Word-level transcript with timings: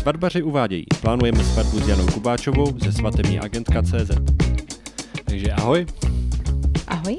Svatbaři 0.00 0.42
uvádějí. 0.42 0.84
Plánujeme 1.00 1.44
svatbu 1.44 1.80
s 1.80 1.88
Janou 1.88 2.06
Kubáčovou 2.06 2.78
ze 2.78 2.92
svatební 2.92 3.40
agentka 3.40 3.82
CZ. 3.82 4.10
Takže 5.24 5.52
ahoj. 5.52 5.86
Ahoj. 6.86 7.16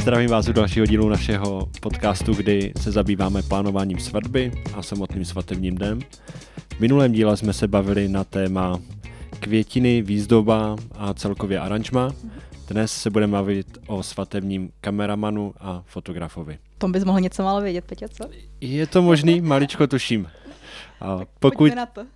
Zdravím 0.00 0.30
vás 0.30 0.48
u 0.48 0.52
dalšího 0.52 0.86
dílu 0.86 1.08
našeho 1.08 1.68
podcastu, 1.80 2.34
kdy 2.34 2.72
se 2.80 2.90
zabýváme 2.90 3.42
plánováním 3.42 3.98
svatby 3.98 4.52
a 4.74 4.82
samotným 4.82 5.24
svatebním 5.24 5.74
dnem. 5.74 6.00
V 6.76 6.80
minulém 6.80 7.12
díle 7.12 7.36
jsme 7.36 7.52
se 7.52 7.68
bavili 7.68 8.08
na 8.08 8.24
téma 8.24 8.80
květiny, 9.40 10.02
výzdoba 10.02 10.76
a 10.94 11.14
celkově 11.14 11.60
aranžma. 11.60 12.12
Dnes 12.68 12.92
se 12.92 13.10
budeme 13.10 13.32
bavit 13.32 13.78
o 13.86 14.02
svatebním 14.02 14.70
kameramanu 14.80 15.54
a 15.60 15.82
fotografovi. 15.86 16.58
Tom 16.78 16.92
bys 16.92 17.04
mohl 17.04 17.20
něco 17.20 17.42
málo 17.42 17.60
vědět, 17.60 17.84
Petě, 17.84 18.08
co? 18.08 18.24
Je 18.60 18.86
to 18.86 19.02
možný, 19.02 19.40
maličko 19.40 19.86
tuším. 19.86 20.26
A 21.00 21.20
pokud, 21.38 21.72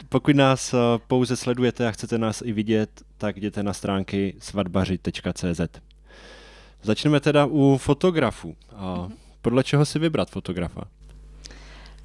pokud 0.08 0.36
nás 0.36 0.74
eh, 0.74 0.78
pouze 1.06 1.36
sledujete 1.36 1.88
a 1.88 1.90
chcete 1.90 2.18
nás 2.18 2.42
i 2.42 2.52
vidět, 2.52 3.02
tak 3.18 3.36
jděte 3.36 3.62
na 3.62 3.72
stránky 3.72 4.34
svatbaři.cz. 4.38 5.60
Začneme 6.82 7.20
teda 7.20 7.46
u 7.46 7.76
fotografů. 7.76 8.56
A 8.76 8.94
mhm. 8.94 9.12
podle 9.42 9.64
čeho 9.64 9.84
si 9.84 9.98
vybrat 9.98 10.30
fotografa? 10.30 10.82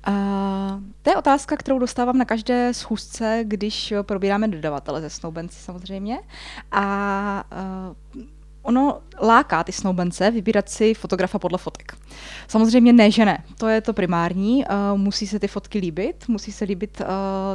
Uh, 0.08 0.82
to 1.02 1.10
je 1.10 1.16
otázka, 1.16 1.58
kterou 1.58 1.80
dostávám 1.80 2.18
na 2.18 2.26
každé 2.26 2.74
schůzce, 2.74 3.40
když 3.44 3.94
probíráme 4.02 4.48
dodavatele 4.48 5.02
ze 5.02 5.10
Snowbenci 5.10 5.60
samozřejmě. 5.60 6.20
A 6.72 7.44
uh, 8.16 8.24
ono 8.66 9.00
láká 9.22 9.64
ty 9.64 9.72
snoubence 9.72 10.32
vybírat 10.32 10.70
si 10.70 10.94
fotografa 10.94 11.40
podle 11.40 11.58
fotek. 11.58 11.98
Samozřejmě 12.48 12.94
ne, 12.94 13.12
že 13.12 13.26
ne. 13.26 13.44
To 13.58 13.68
je 13.68 13.82
to 13.82 13.94
primární. 13.94 14.66
Uh, 14.66 15.00
musí 15.00 15.28
se 15.28 15.40
ty 15.40 15.48
fotky 15.48 15.80
líbit, 15.80 16.26
musí 16.28 16.52
se 16.52 16.66
líbit 16.66 17.02
uh, 17.02 17.08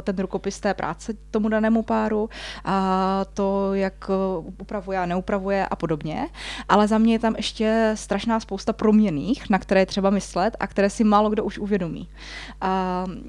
ten 0.03 0.17
rukopis 0.19 0.59
té 0.59 0.73
práce 0.73 1.13
tomu 1.31 1.49
danému 1.49 1.83
páru, 1.83 2.29
a 2.65 3.25
to, 3.33 3.73
jak 3.73 4.09
uh, 4.09 4.45
upravuje 4.61 4.97
a 4.97 5.05
neupravuje 5.05 5.67
a 5.67 5.75
podobně. 5.75 6.29
Ale 6.69 6.87
za 6.87 6.97
mě 6.97 7.13
je 7.13 7.19
tam 7.19 7.35
ještě 7.35 7.91
strašná 7.95 8.39
spousta 8.39 8.73
proměných, 8.73 9.49
na 9.49 9.59
které 9.59 9.81
je 9.81 9.85
třeba 9.85 10.09
myslet 10.09 10.57
a 10.59 10.67
které 10.67 10.89
si 10.89 11.03
málo 11.03 11.29
kdo 11.29 11.43
už 11.43 11.57
uvědomí. 11.57 12.09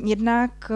Jednak 0.05 0.73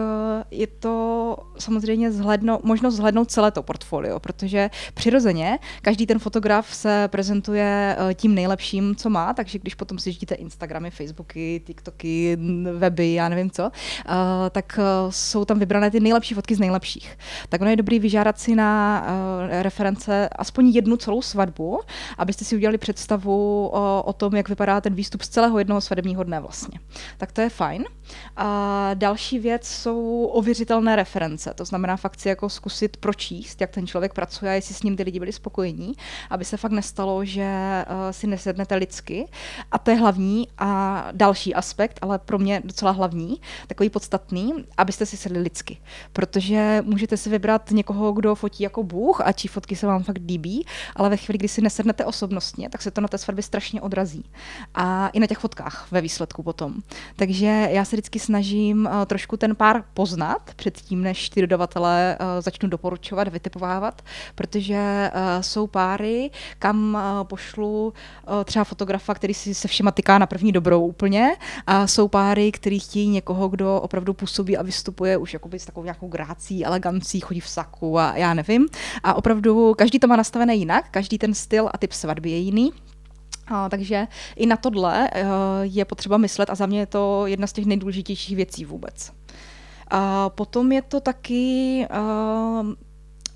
je 0.51 0.67
to 0.67 1.37
samozřejmě 1.59 2.11
zhledno, 2.11 2.59
možnost 2.63 2.95
zhlednout 2.95 3.31
celé 3.31 3.51
to 3.51 3.63
portfolio, 3.63 4.19
protože 4.19 4.69
přirozeně 4.93 5.59
každý 5.81 6.05
ten 6.05 6.19
fotograf 6.19 6.75
se 6.75 6.96
prezentuje 7.07 7.95
eh, 7.99 8.13
tím 8.13 8.35
nejlepším, 8.35 8.95
co 8.95 9.09
má, 9.09 9.33
takže 9.33 9.59
když 9.59 9.75
potom 9.75 9.99
si 9.99 10.11
žíte 10.11 10.35
Instagramy, 10.35 10.91
Facebooky, 10.91 11.61
TikToky, 11.65 12.37
weby, 12.77 13.13
já 13.13 13.29
nevím 13.29 13.51
co, 13.51 13.71
eh, 13.73 14.13
tak 14.49 14.79
eh, 14.79 15.11
jsou 15.11 15.45
tam 15.45 15.59
vybrané 15.59 15.91
ty 15.91 15.99
nejlepší 15.99 16.35
fotky 16.35 16.55
z 16.55 16.59
nejlepších. 16.59 17.17
Tak 17.49 17.61
ono 17.61 17.69
je 17.69 17.75
dobrý 17.75 17.99
vyžádat 17.99 18.39
si 18.39 18.55
na 18.55 18.77
reference 19.61 20.29
aspoň 20.29 20.69
jednu 20.69 20.97
celou 20.97 21.21
svatbu, 21.21 21.79
abyste 22.17 22.45
si 22.45 22.55
udělali 22.55 22.77
představu 22.77 23.69
o, 23.73 24.03
o 24.03 24.13
tom, 24.13 24.35
jak 24.35 24.49
vypadá 24.49 24.81
ten 24.81 24.93
výstup 24.93 25.21
z 25.21 25.29
celého 25.29 25.59
jednoho 25.59 25.81
svatebního 25.81 26.23
dne 26.23 26.39
vlastně. 26.39 26.79
Tak 27.17 27.31
to 27.31 27.41
je 27.41 27.49
fajn. 27.49 27.85
A 28.35 28.89
další 28.93 29.39
věc 29.39 29.67
jsou 29.67 30.25
ověřitelné 30.25 30.95
reference, 30.95 31.53
to 31.53 31.65
znamená 31.65 31.97
fakt 31.97 32.19
si 32.19 32.29
jako 32.29 32.49
zkusit 32.49 32.97
pročíst, 32.97 33.61
jak 33.61 33.71
ten 33.71 33.87
člověk 33.87 34.13
pracuje 34.13 34.57
jestli 34.57 34.75
s 34.75 34.83
ním 34.83 34.95
ty 34.97 35.03
lidi 35.03 35.19
byli 35.19 35.31
spokojení, 35.31 35.93
aby 36.29 36.45
se 36.45 36.57
fakt 36.57 36.71
nestalo, 36.87 37.25
že 37.25 37.43
uh, 37.43 38.11
si 38.11 38.27
nesednete 38.27 38.75
lidsky. 38.75 39.27
A 39.71 39.77
to 39.77 39.91
je 39.91 39.97
hlavní 39.97 40.47
a 40.57 41.07
další 41.11 41.55
aspekt, 41.55 41.99
ale 42.01 42.19
pro 42.19 42.39
mě 42.39 42.61
docela 42.65 42.91
hlavní, 42.91 43.41
takový 43.67 43.89
podstatný, 43.89 44.53
abyste 44.77 45.05
si 45.05 45.17
sedli 45.17 45.39
lidsky. 45.39 45.77
Protože 46.13 46.83
můžete 46.85 47.17
si 47.17 47.29
vybrat 47.29 47.71
někoho, 47.71 48.11
kdo 48.11 48.35
fotí 48.35 48.63
jako 48.63 48.83
Bůh 48.83 49.21
a 49.21 49.31
čí 49.31 49.47
fotky 49.47 49.75
se 49.75 49.87
vám 49.87 50.03
fakt 50.03 50.21
líbí, 50.27 50.65
ale 50.95 51.09
ve 51.09 51.17
chvíli, 51.17 51.37
kdy 51.37 51.47
si 51.47 51.61
nesednete 51.61 52.05
osobnostně, 52.05 52.69
tak 52.69 52.81
se 52.81 52.91
to 52.91 53.01
na 53.01 53.07
té 53.07 53.17
svatbě 53.17 53.43
strašně 53.43 53.81
odrazí. 53.81 54.23
A 54.75 55.09
i 55.09 55.19
na 55.19 55.27
těch 55.27 55.37
fotkách 55.37 55.87
ve 55.91 56.01
výsledku 56.01 56.43
potom. 56.43 56.73
Takže 57.15 57.67
já 57.71 57.85
se 57.85 57.95
vždycky 57.95 58.19
snažím 58.19 58.85
uh, 58.85 59.05
trošku 59.05 59.37
ten 59.37 59.55
pár 59.55 59.83
poznat 59.93 60.41
předtím, 60.55 61.01
než 61.01 61.29
ty 61.29 61.41
dodavatelé 61.41 62.17
uh, 62.19 62.41
začnu 62.41 62.69
doporučovat, 62.69 63.27
vytipovávat, 63.27 64.01
protože 64.35 65.11
jsou 65.41 65.67
páry, 65.67 66.31
kam 66.59 66.76
uh, 66.93 67.23
pošlu 67.23 67.93
uh, 68.27 68.43
třeba 68.43 68.65
fotografa, 68.65 69.13
který 69.13 69.33
si 69.33 69.55
se 69.55 69.67
všema 69.67 69.91
tyká 69.91 70.17
na 70.17 70.25
první 70.25 70.51
dobrou 70.51 70.85
úplně 70.85 71.35
a 71.67 71.87
jsou 71.87 72.07
páry, 72.07 72.51
který 72.51 72.79
chtějí 72.79 73.09
někoho, 73.09 73.49
kdo 73.49 73.81
opravdu 73.81 74.13
působí 74.13 74.57
a 74.57 74.63
vystupuje 74.63 75.17
už 75.17 75.33
jakoby 75.33 75.59
s 75.59 75.65
takovou 75.65 75.83
nějakou 75.83 76.07
grácí, 76.07 76.65
elegancí, 76.65 77.19
chodí 77.19 77.39
v 77.39 77.49
saku 77.49 77.99
a 77.99 78.17
já 78.17 78.33
nevím. 78.33 78.67
A 79.03 79.13
opravdu 79.13 79.73
každý 79.77 79.99
to 79.99 80.07
má 80.07 80.15
nastavené 80.15 80.55
jinak, 80.55 80.89
každý 80.91 81.17
ten 81.17 81.33
styl 81.33 81.69
a 81.73 81.77
typ 81.77 81.91
svatby 81.91 82.29
je 82.31 82.37
jiný. 82.37 82.71
A, 83.47 83.69
takže 83.69 84.07
i 84.35 84.45
na 84.45 84.57
tohle 84.57 85.09
uh, 85.09 85.27
je 85.61 85.85
potřeba 85.85 86.17
myslet 86.17 86.49
a 86.49 86.55
za 86.55 86.65
mě 86.65 86.79
je 86.79 86.85
to 86.85 87.25
jedna 87.25 87.47
z 87.47 87.53
těch 87.53 87.65
nejdůležitějších 87.65 88.35
věcí 88.35 88.65
vůbec. 88.65 89.11
A 89.87 90.29
potom 90.29 90.71
je 90.71 90.81
to 90.81 90.99
taky 90.99 91.85
uh, 91.91 92.73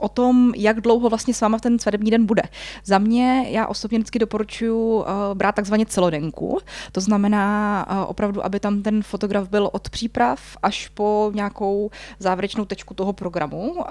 o 0.02 0.10
tom, 0.10 0.52
jak 0.56 0.82
dlouho 0.82 1.10
vlastně 1.10 1.34
s 1.34 1.42
váma 1.42 1.60
ten 1.60 1.80
svatební 1.80 2.12
den 2.12 2.26
bude. 2.26 2.42
Za 2.86 2.98
mě, 2.98 3.46
já 3.50 3.68
osobně 3.68 3.98
vždycky 3.98 4.20
doporučuji 4.20 5.00
uh, 5.00 5.06
brát 5.34 5.56
takzvaně 5.56 5.86
celodenku. 5.86 6.60
To 6.92 7.02
znamená 7.02 7.86
uh, 7.92 8.10
opravdu, 8.10 8.46
aby 8.46 8.60
tam 8.60 8.82
ten 8.82 9.04
fotograf 9.04 9.50
byl 9.50 9.70
od 9.74 9.90
příprav 9.90 10.40
až 10.64 10.88
po 10.88 11.32
nějakou 11.34 11.90
závěrečnou 12.20 12.66
tečku 12.66 12.94
toho 12.94 13.14
programu. 13.14 13.72
Uh, 13.72 13.84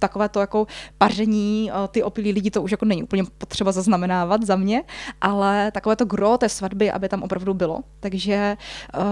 takové 0.00 0.28
to 0.28 0.40
jako 0.40 0.66
paření, 0.98 1.70
uh, 1.72 1.86
ty 1.88 2.02
opilí 2.02 2.32
lidi, 2.32 2.50
to 2.50 2.62
už 2.62 2.70
jako 2.70 2.84
není 2.84 3.02
úplně 3.02 3.24
potřeba 3.38 3.72
zaznamenávat 3.72 4.42
za 4.42 4.56
mě, 4.56 4.82
ale 5.20 5.70
takové 5.70 5.96
to 5.96 6.04
gro 6.04 6.38
té 6.38 6.48
svatby, 6.48 6.90
aby 6.90 7.08
tam 7.08 7.22
opravdu 7.22 7.54
bylo. 7.54 7.80
Takže 8.00 8.56
uh, 8.96 9.02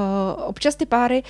občas 0.44 0.76
ty 0.76 0.86
páry 0.86 1.22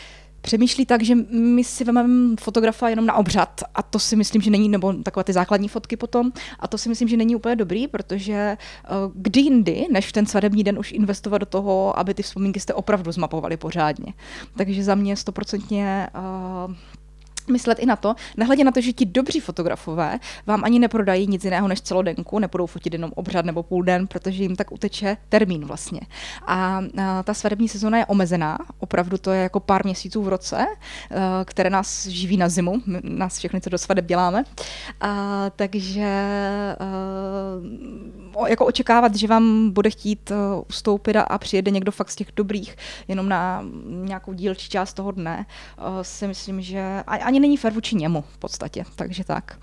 přemýšlí 0.49 0.87
tak, 0.87 1.03
že 1.03 1.15
my 1.31 1.65
si 1.65 1.85
vezmeme 1.85 2.37
fotografa 2.41 2.89
jenom 2.89 3.07
na 3.07 3.15
obřad 3.15 3.61
a 3.75 3.83
to 3.83 3.99
si 3.99 4.17
myslím, 4.17 4.43
že 4.43 4.51
není, 4.51 4.69
nebo 4.69 4.93
takové 4.93 5.25
ty 5.25 5.33
základní 5.33 5.69
fotky 5.69 5.97
potom, 5.97 6.33
a 6.61 6.69
to 6.69 6.79
si 6.79 6.89
myslím, 6.89 7.09
že 7.09 7.17
není 7.17 7.37
úplně 7.37 7.57
dobrý, 7.57 7.89
protože 7.89 8.57
uh, 8.57 9.13
kdy 9.15 9.41
jindy, 9.41 9.87
než 9.93 10.09
v 10.09 10.13
ten 10.13 10.27
svatební 10.27 10.65
den 10.65 10.79
už 10.79 10.93
investovat 10.93 11.39
do 11.39 11.47
toho, 11.47 11.99
aby 11.99 12.15
ty 12.15 12.23
vzpomínky 12.23 12.61
jste 12.61 12.75
opravdu 12.75 13.13
zmapovali 13.13 13.57
pořádně. 13.57 14.13
Takže 14.57 14.85
za 14.85 14.95
mě 14.95 15.17
stoprocentně 15.17 16.09
uh, 16.17 16.75
myslet 17.49 17.79
i 17.79 17.87
na 17.87 17.97
to, 17.97 18.15
nehledě 18.37 18.65
na 18.65 18.71
to, 18.71 18.81
že 18.81 18.93
ti 18.93 19.07
dobří 19.07 19.41
fotografové 19.41 20.19
vám 20.47 20.65
ani 20.65 20.79
neprodají 20.79 21.27
nic 21.27 21.45
jiného 21.45 21.69
než 21.69 21.81
celodenku, 21.81 22.39
nebudou 22.39 22.67
fotit 22.67 22.93
jenom 22.93 23.13
obřad 23.15 23.45
nebo 23.45 23.63
půl 23.63 23.83
den, 23.83 24.07
protože 24.07 24.43
jim 24.43 24.57
tak 24.57 24.73
uteče 24.73 25.17
termín 25.29 25.65
vlastně. 25.65 26.01
A, 26.47 26.83
a 27.03 27.23
ta 27.23 27.35
svatební 27.35 27.69
sezóna 27.69 27.99
je 27.99 28.07
omezená, 28.07 28.59
opravdu 28.79 29.19
to 29.19 29.31
je 29.31 29.43
jako 29.43 29.61
pár 29.61 29.85
měsíců 29.85 30.23
v 30.23 30.29
roce, 30.29 30.67
a, 30.67 31.45
které 31.45 31.71
nás 31.71 32.07
živí 32.07 32.37
na 32.37 32.49
zimu, 32.49 32.83
nás 33.03 33.39
všechny, 33.39 33.61
co 33.61 33.71
do 33.71 33.79
svadeb 33.79 34.07
děláme. 34.07 34.45
A, 35.01 35.45
takže 35.57 36.07
a, 38.39 38.49
jako 38.49 38.67
očekávat, 38.67 39.15
že 39.15 39.27
vám 39.27 39.71
bude 39.71 39.91
chtít 39.91 40.33
ustoupit 40.69 41.17
a, 41.17 41.23
a 41.23 41.39
přijede 41.39 41.71
někdo 41.71 41.93
fakt 41.93 42.11
z 42.11 42.17
těch 42.17 42.29
dobrých, 42.37 42.77
jenom 43.09 43.29
na 43.29 43.65
nějakou 43.85 44.33
dílčí 44.33 44.69
část 44.69 44.95
toho 44.95 45.11
dne, 45.11 45.47
si 46.03 46.27
myslím, 46.27 46.61
že 46.61 47.03
ani 47.07 47.38
ani 47.39 47.43
není 47.43 47.57
fér 47.57 47.73
vůči 47.73 47.97
němu 47.97 48.25
v 48.35 48.39
podstatě, 48.39 48.85
takže 48.97 49.25
tak. 49.25 49.59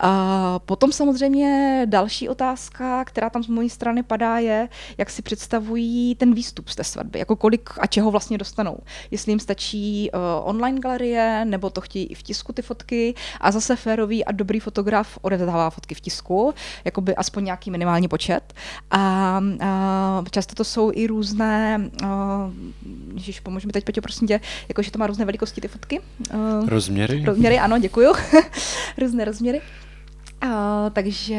A 0.00 0.58
potom 0.58 0.92
samozřejmě 0.92 1.82
další 1.86 2.28
otázka, 2.28 3.04
která 3.04 3.30
tam 3.30 3.42
z 3.42 3.46
mojí 3.46 3.70
strany 3.70 4.02
padá, 4.02 4.38
je, 4.38 4.68
jak 4.98 5.10
si 5.10 5.22
představují 5.22 6.14
ten 6.14 6.34
výstup 6.34 6.68
z 6.68 6.76
té 6.76 6.84
svatby, 6.84 7.18
jako 7.18 7.36
kolik 7.36 7.70
a 7.80 7.86
čeho 7.86 8.10
vlastně 8.10 8.38
dostanou. 8.38 8.78
Jestli 9.10 9.32
jim 9.32 9.40
stačí 9.40 10.10
uh, 10.10 10.20
online 10.48 10.80
galerie, 10.80 11.44
nebo 11.44 11.70
to 11.70 11.80
chtějí 11.80 12.06
i 12.06 12.14
v 12.14 12.22
tisku 12.22 12.52
ty 12.52 12.62
fotky 12.62 13.14
a 13.40 13.50
zase 13.50 13.76
férový 13.76 14.24
a 14.24 14.32
dobrý 14.32 14.60
fotograf 14.60 15.18
odevzdává 15.22 15.70
fotky 15.70 15.94
v 15.94 16.00
tisku, 16.00 16.54
jako 16.84 17.00
by 17.00 17.16
aspoň 17.16 17.44
nějaký 17.44 17.70
minimální 17.70 18.08
počet. 18.08 18.54
A 18.90 19.40
uh, 20.20 20.26
často 20.30 20.54
to 20.54 20.64
jsou 20.64 20.90
i 20.94 21.06
různé, 21.06 21.90
uh, 22.02 22.08
ježiš, 23.14 23.40
pomož 23.40 23.64
mi 23.64 23.72
teď, 23.72 23.84
Peťo, 23.84 24.00
prosím 24.00 24.28
tě, 24.28 24.40
jakože 24.68 24.90
to 24.90 24.98
má 24.98 25.06
různé 25.06 25.24
velikosti 25.24 25.60
ty 25.60 25.68
fotky. 25.68 26.00
Uh, 26.34 26.68
Rozměry? 26.68 27.19
Rozměry, 27.24 27.58
ano, 27.58 27.78
děkuju. 27.78 28.12
Různé 28.98 29.24
rozměry. 29.24 29.60
Uh, 30.44 30.50
takže 30.92 31.34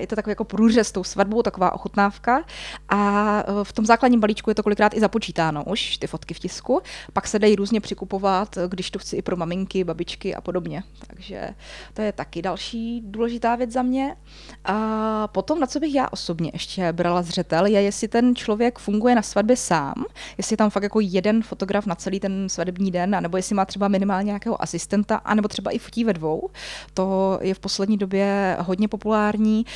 je 0.00 0.06
to 0.06 0.16
takový 0.16 0.30
jako 0.30 0.44
průřez 0.44 0.88
s 0.88 0.92
tou 0.92 1.04
svatbou, 1.04 1.42
taková 1.42 1.72
ochutnávka. 1.72 2.44
A 2.88 3.42
uh, 3.48 3.64
v 3.64 3.72
tom 3.72 3.86
základním 3.86 4.20
balíčku 4.20 4.50
je 4.50 4.54
to 4.54 4.62
kolikrát 4.62 4.94
i 4.94 5.00
započítáno 5.00 5.64
už, 5.64 5.96
ty 5.96 6.06
fotky 6.06 6.34
v 6.34 6.38
tisku. 6.38 6.80
Pak 7.12 7.26
se 7.26 7.38
dají 7.38 7.56
různě 7.56 7.80
přikupovat, 7.80 8.58
když 8.68 8.90
to 8.90 8.98
chci 8.98 9.16
i 9.16 9.22
pro 9.22 9.36
maminky, 9.36 9.84
babičky 9.84 10.34
a 10.34 10.40
podobně. 10.40 10.82
Takže 11.06 11.48
to 11.94 12.02
je 12.02 12.12
taky 12.12 12.42
další 12.42 13.02
důležitá 13.04 13.56
věc 13.56 13.70
za 13.70 13.82
mě. 13.82 14.16
A 14.64 15.28
potom, 15.28 15.60
na 15.60 15.66
co 15.66 15.80
bych 15.80 15.94
já 15.94 16.08
osobně 16.10 16.50
ještě 16.52 16.92
brala 16.92 17.22
zřetel, 17.22 17.66
je, 17.66 17.82
jestli 17.82 18.08
ten 18.08 18.36
člověk 18.36 18.78
funguje 18.78 19.14
na 19.14 19.22
svatbě 19.22 19.56
sám, 19.56 20.04
jestli 20.38 20.52
je 20.52 20.56
tam 20.56 20.70
fakt 20.70 20.82
jako 20.82 21.00
jeden 21.00 21.42
fotograf 21.42 21.86
na 21.86 21.94
celý 21.94 22.20
ten 22.20 22.48
svatební 22.48 22.90
den, 22.90 23.16
nebo 23.20 23.36
jestli 23.36 23.54
má 23.54 23.64
třeba 23.64 23.88
minimálně 23.88 24.26
nějakého 24.26 24.62
asistenta, 24.62 25.16
anebo 25.16 25.48
třeba 25.48 25.70
i 25.70 25.78
fotí 25.78 26.04
ve 26.04 26.12
dvou. 26.12 26.50
To 26.94 27.38
je 27.42 27.54
v 27.54 27.58
poslední 27.58 27.96
době 27.96 28.37
hodně 28.60 28.88
populární. 28.88 29.66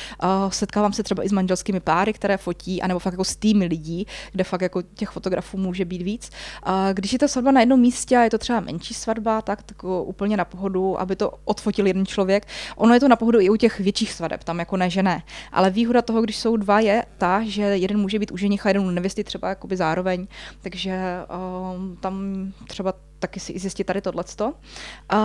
Setkávám 0.49 0.93
se 0.93 1.03
třeba 1.03 1.23
i 1.23 1.29
s 1.29 1.31
manželskými 1.31 1.79
páry, 1.79 2.13
které 2.13 2.37
fotí, 2.37 2.81
anebo 2.81 2.99
fakt 2.99 3.13
jako 3.13 3.23
s 3.23 3.35
týmy 3.35 3.65
lidí, 3.65 4.07
kde 4.31 4.43
fakt 4.43 4.61
jako 4.61 4.81
těch 4.81 5.09
fotografů 5.09 5.57
může 5.57 5.85
být 5.85 6.01
víc. 6.01 6.29
Když 6.93 7.13
je 7.13 7.19
ta 7.19 7.27
svatba 7.27 7.51
na 7.51 7.59
jednom 7.59 7.79
místě 7.79 8.17
a 8.17 8.23
je 8.23 8.29
to 8.29 8.37
třeba 8.37 8.59
menší 8.59 8.93
svatba, 8.93 9.41
tak, 9.41 9.63
tak 9.63 9.83
úplně 9.83 10.37
na 10.37 10.45
pohodu, 10.45 11.01
aby 11.01 11.15
to 11.15 11.31
odfotil 11.45 11.87
jeden 11.87 12.05
člověk. 12.05 12.47
Ono 12.75 12.93
je 12.93 12.99
to 12.99 13.07
na 13.07 13.15
pohodu 13.15 13.39
i 13.39 13.49
u 13.49 13.55
těch 13.55 13.79
větších 13.79 14.13
svadeb, 14.13 14.43
tam 14.43 14.59
jako 14.59 14.77
ne, 14.77 14.89
že 14.89 15.03
ne. 15.03 15.23
Ale 15.51 15.69
výhoda 15.69 16.01
toho, 16.01 16.21
když 16.21 16.37
jsou 16.37 16.57
dva, 16.57 16.79
je 16.79 17.05
ta, 17.17 17.43
že 17.43 17.61
jeden 17.61 17.99
může 17.99 18.19
být 18.19 18.31
u 18.31 18.37
ženicha, 18.37 18.69
jeden 18.69 18.83
u 18.83 18.89
nevěsty 18.89 19.23
třeba 19.23 19.49
jakoby 19.49 19.77
zároveň. 19.77 20.27
Takže 20.61 20.99
um, 21.75 21.97
tam 22.01 22.33
třeba 22.67 22.93
taky 23.23 23.39
si 23.39 23.59
zjistit 23.59 23.83
tady 23.83 24.01
tohleto. 24.01 24.53
A 25.09 25.19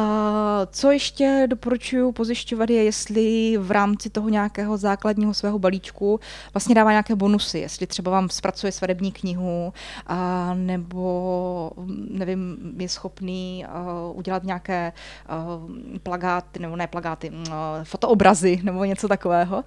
co 0.70 0.90
ještě 0.90 1.46
doporučuji 1.50 2.12
pozjišťovat 2.12 2.70
je, 2.70 2.84
jestli 2.84 3.56
v 3.58 3.70
rámci 3.70 4.10
toho 4.10 4.28
nějakého 4.28 4.76
základního 4.76 5.34
svého 5.34 5.58
balíčku 5.58 6.20
vlastně 6.54 6.74
dává 6.74 6.90
nějaké 6.90 7.14
bonusy, 7.14 7.58
jestli 7.58 7.86
třeba 7.86 8.10
vám 8.10 8.28
zpracuje 8.28 8.72
svadební 8.72 9.12
knihu, 9.12 9.72
a 10.06 10.54
nebo 10.54 11.70
nevím, 12.10 12.56
je 12.78 12.88
schopný 12.88 13.66
uh, 13.66 14.18
udělat 14.18 14.44
nějaké 14.44 14.92
uh, 14.92 15.98
plagáty, 16.02 16.58
nebo 16.60 16.76
ne 16.76 16.86
plagáty, 16.86 17.30
uh, 17.30 17.54
fotoobrazy 17.84 18.60
nebo 18.62 18.84
něco 18.84 19.08
takového. 19.08 19.64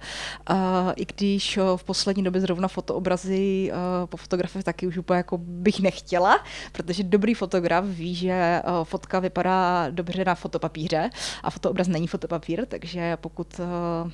Uh, 0.50 0.56
I 0.96 1.06
když 1.06 1.58
uh, 1.58 1.76
v 1.76 1.84
poslední 1.84 2.22
době 2.22 2.40
zrovna 2.40 2.68
fotoobrazy 2.68 3.72
uh, 3.72 4.06
po 4.06 4.16
fotografii 4.16 4.62
taky 4.62 4.86
už 4.86 4.98
úplně 4.98 5.16
jako 5.16 5.38
bych 5.38 5.80
nechtěla, 5.80 6.44
protože 6.72 7.02
dobrý 7.02 7.34
fotograf 7.34 7.84
ví, 7.84 8.14
že 8.22 8.32
eh, 8.32 8.62
fotka 8.82 9.20
vypadá 9.20 9.90
dobře 9.90 10.24
na 10.24 10.34
fotopapíře 10.34 11.10
a 11.42 11.50
fotoobraz 11.50 11.88
není 11.88 12.06
fotopapír, 12.06 12.66
takže 12.66 13.16
pokud 13.16 13.60
eh, 13.60 14.10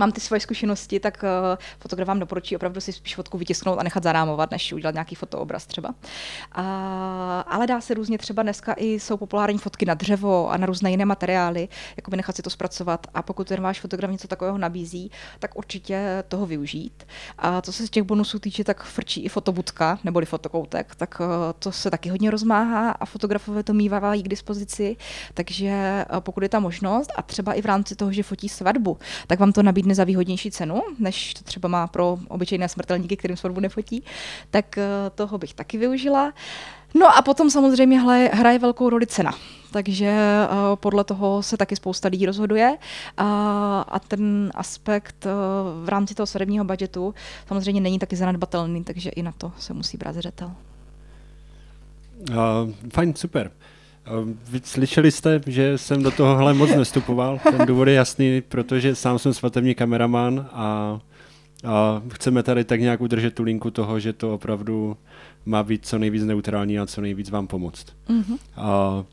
mám 0.00 0.12
ty 0.12 0.20
svoje 0.20 0.40
zkušenosti, 0.40 1.00
tak 1.00 1.22
uh, 1.22 1.58
fotograf 1.78 2.08
vám 2.08 2.20
doporučí 2.20 2.56
opravdu 2.56 2.80
si 2.80 2.92
spíš 2.92 3.16
fotku 3.16 3.38
vytisknout 3.38 3.78
a 3.78 3.82
nechat 3.82 4.02
zarámovat, 4.02 4.50
než 4.50 4.72
udělat 4.72 4.94
nějaký 4.94 5.14
fotoobraz 5.14 5.66
třeba. 5.66 5.88
Uh, 5.88 5.94
ale 7.46 7.66
dá 7.66 7.80
se 7.80 7.94
různě 7.94 8.18
třeba 8.18 8.42
dneska 8.42 8.74
i 8.76 8.86
jsou 8.86 9.16
populární 9.16 9.58
fotky 9.58 9.86
na 9.86 9.94
dřevo 9.94 10.50
a 10.50 10.56
na 10.56 10.66
různé 10.66 10.90
jiné 10.90 11.04
materiály, 11.04 11.68
jako 11.96 12.10
by 12.10 12.16
nechat 12.16 12.36
si 12.36 12.42
to 12.42 12.50
zpracovat 12.50 13.06
a 13.14 13.22
pokud 13.22 13.48
ten 13.48 13.60
váš 13.60 13.80
fotograf 13.80 14.10
něco 14.10 14.28
takového 14.28 14.58
nabízí, 14.58 15.10
tak 15.38 15.58
určitě 15.58 16.24
toho 16.28 16.46
využít. 16.46 17.06
A 17.38 17.62
co 17.62 17.72
se 17.72 17.86
z 17.86 17.90
těch 17.90 18.02
bonusů 18.02 18.38
týče, 18.38 18.64
tak 18.64 18.82
frčí 18.82 19.24
i 19.24 19.28
fotobudka 19.28 19.98
neboli 20.04 20.26
fotokoutek, 20.26 20.94
tak 20.94 21.20
uh, 21.20 21.26
to 21.58 21.72
se 21.72 21.90
taky 21.90 22.08
hodně 22.08 22.30
rozmáhá 22.30 22.90
a 22.90 23.04
fotografové 23.04 23.62
to 23.62 23.72
mývají 23.72 24.22
k 24.22 24.28
dispozici, 24.28 24.96
takže 25.34 26.04
uh, 26.12 26.20
pokud 26.20 26.42
je 26.42 26.48
ta 26.48 26.60
možnost 26.60 27.12
a 27.16 27.22
třeba 27.22 27.52
i 27.52 27.62
v 27.62 27.66
rámci 27.66 27.96
toho, 27.96 28.12
že 28.12 28.22
fotí 28.22 28.48
svatbu, 28.48 28.98
tak 29.26 29.38
vám 29.38 29.52
to 29.52 29.62
nabídne 29.62 29.89
za 29.94 30.04
výhodnější 30.04 30.50
cenu, 30.50 30.82
než 30.98 31.34
to 31.34 31.44
třeba 31.44 31.68
má 31.68 31.86
pro 31.86 32.18
obyčejné 32.28 32.68
smrtelníky, 32.68 33.16
kterým 33.16 33.36
svatbu 33.36 33.60
nefotí, 33.60 34.02
tak 34.50 34.78
eh, 34.78 35.10
toho 35.14 35.38
bych 35.38 35.54
taky 35.54 35.78
využila. 35.78 36.32
No 36.94 37.16
a 37.16 37.22
potom 37.22 37.50
samozřejmě 37.50 38.00
hraje, 38.00 38.30
hraje 38.34 38.58
velkou 38.58 38.88
roli 38.88 39.06
cena. 39.06 39.34
Takže 39.72 40.12
uh, 40.50 40.76
podle 40.76 41.04
toho 41.04 41.42
se 41.42 41.56
taky 41.56 41.76
spousta 41.76 42.08
lidí 42.08 42.26
rozhoduje. 42.26 42.70
Uh, 42.70 43.26
a 43.88 44.00
ten 44.08 44.50
aspekt 44.54 45.26
uh, 45.26 45.84
v 45.84 45.88
rámci 45.88 46.14
toho 46.14 46.26
svatebního 46.26 46.64
budgetu 46.64 47.14
samozřejmě 47.48 47.80
není 47.80 47.98
taky 47.98 48.16
zanedbatelný, 48.16 48.84
takže 48.84 49.10
i 49.10 49.22
na 49.22 49.32
to 49.32 49.52
se 49.58 49.74
musí 49.74 49.96
brát 49.96 50.14
zřetel. 50.14 50.52
Uh, 52.30 52.36
fajn, 52.92 53.14
super. 53.14 53.50
Vy 53.50 53.56
slyšeli 54.62 55.10
jste, 55.10 55.40
že 55.46 55.78
jsem 55.78 56.02
do 56.02 56.10
tohohle 56.10 56.54
moc 56.54 56.70
nestupoval. 56.70 57.40
Ten 57.50 57.66
důvod 57.66 57.88
je 57.88 57.94
jasný, 57.94 58.40
protože 58.40 58.94
sám 58.94 59.18
jsem 59.18 59.34
svatební 59.34 59.74
kameraman 59.74 60.48
a, 60.52 61.00
a 61.66 62.02
chceme 62.12 62.42
tady 62.42 62.64
tak 62.64 62.80
nějak 62.80 63.00
udržet 63.00 63.34
tu 63.34 63.42
linku 63.42 63.70
toho, 63.70 64.00
že 64.00 64.12
to 64.12 64.34
opravdu 64.34 64.96
má 65.46 65.62
být 65.62 65.86
co 65.86 65.98
nejvíc 65.98 66.24
neutrální 66.24 66.78
a 66.78 66.86
co 66.86 67.00
nejvíc 67.00 67.30
vám 67.30 67.46
pomoct. 67.46 67.86
Mm-hmm. 68.08 68.38
A 68.56 69.04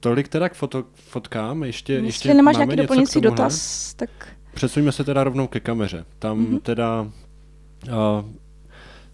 tolik 0.00 0.28
teda 0.28 0.48
k 0.48 0.54
foto, 0.54 0.84
fotkám. 0.94 1.64
Ještě, 1.64 1.92
Jestli 1.92 2.06
ještě 2.06 2.34
nemáš 2.34 2.56
nějaký 2.56 2.76
doplňující 2.76 3.20
dotaz, 3.20 3.94
tak... 3.94 4.10
Přesuňme 4.54 4.92
se 4.92 5.04
teda 5.04 5.24
rovnou 5.24 5.46
ke 5.46 5.60
kameře. 5.60 6.04
Tam 6.18 6.46
mm-hmm. 6.46 6.60
teda 6.60 7.02
uh, 7.02 8.30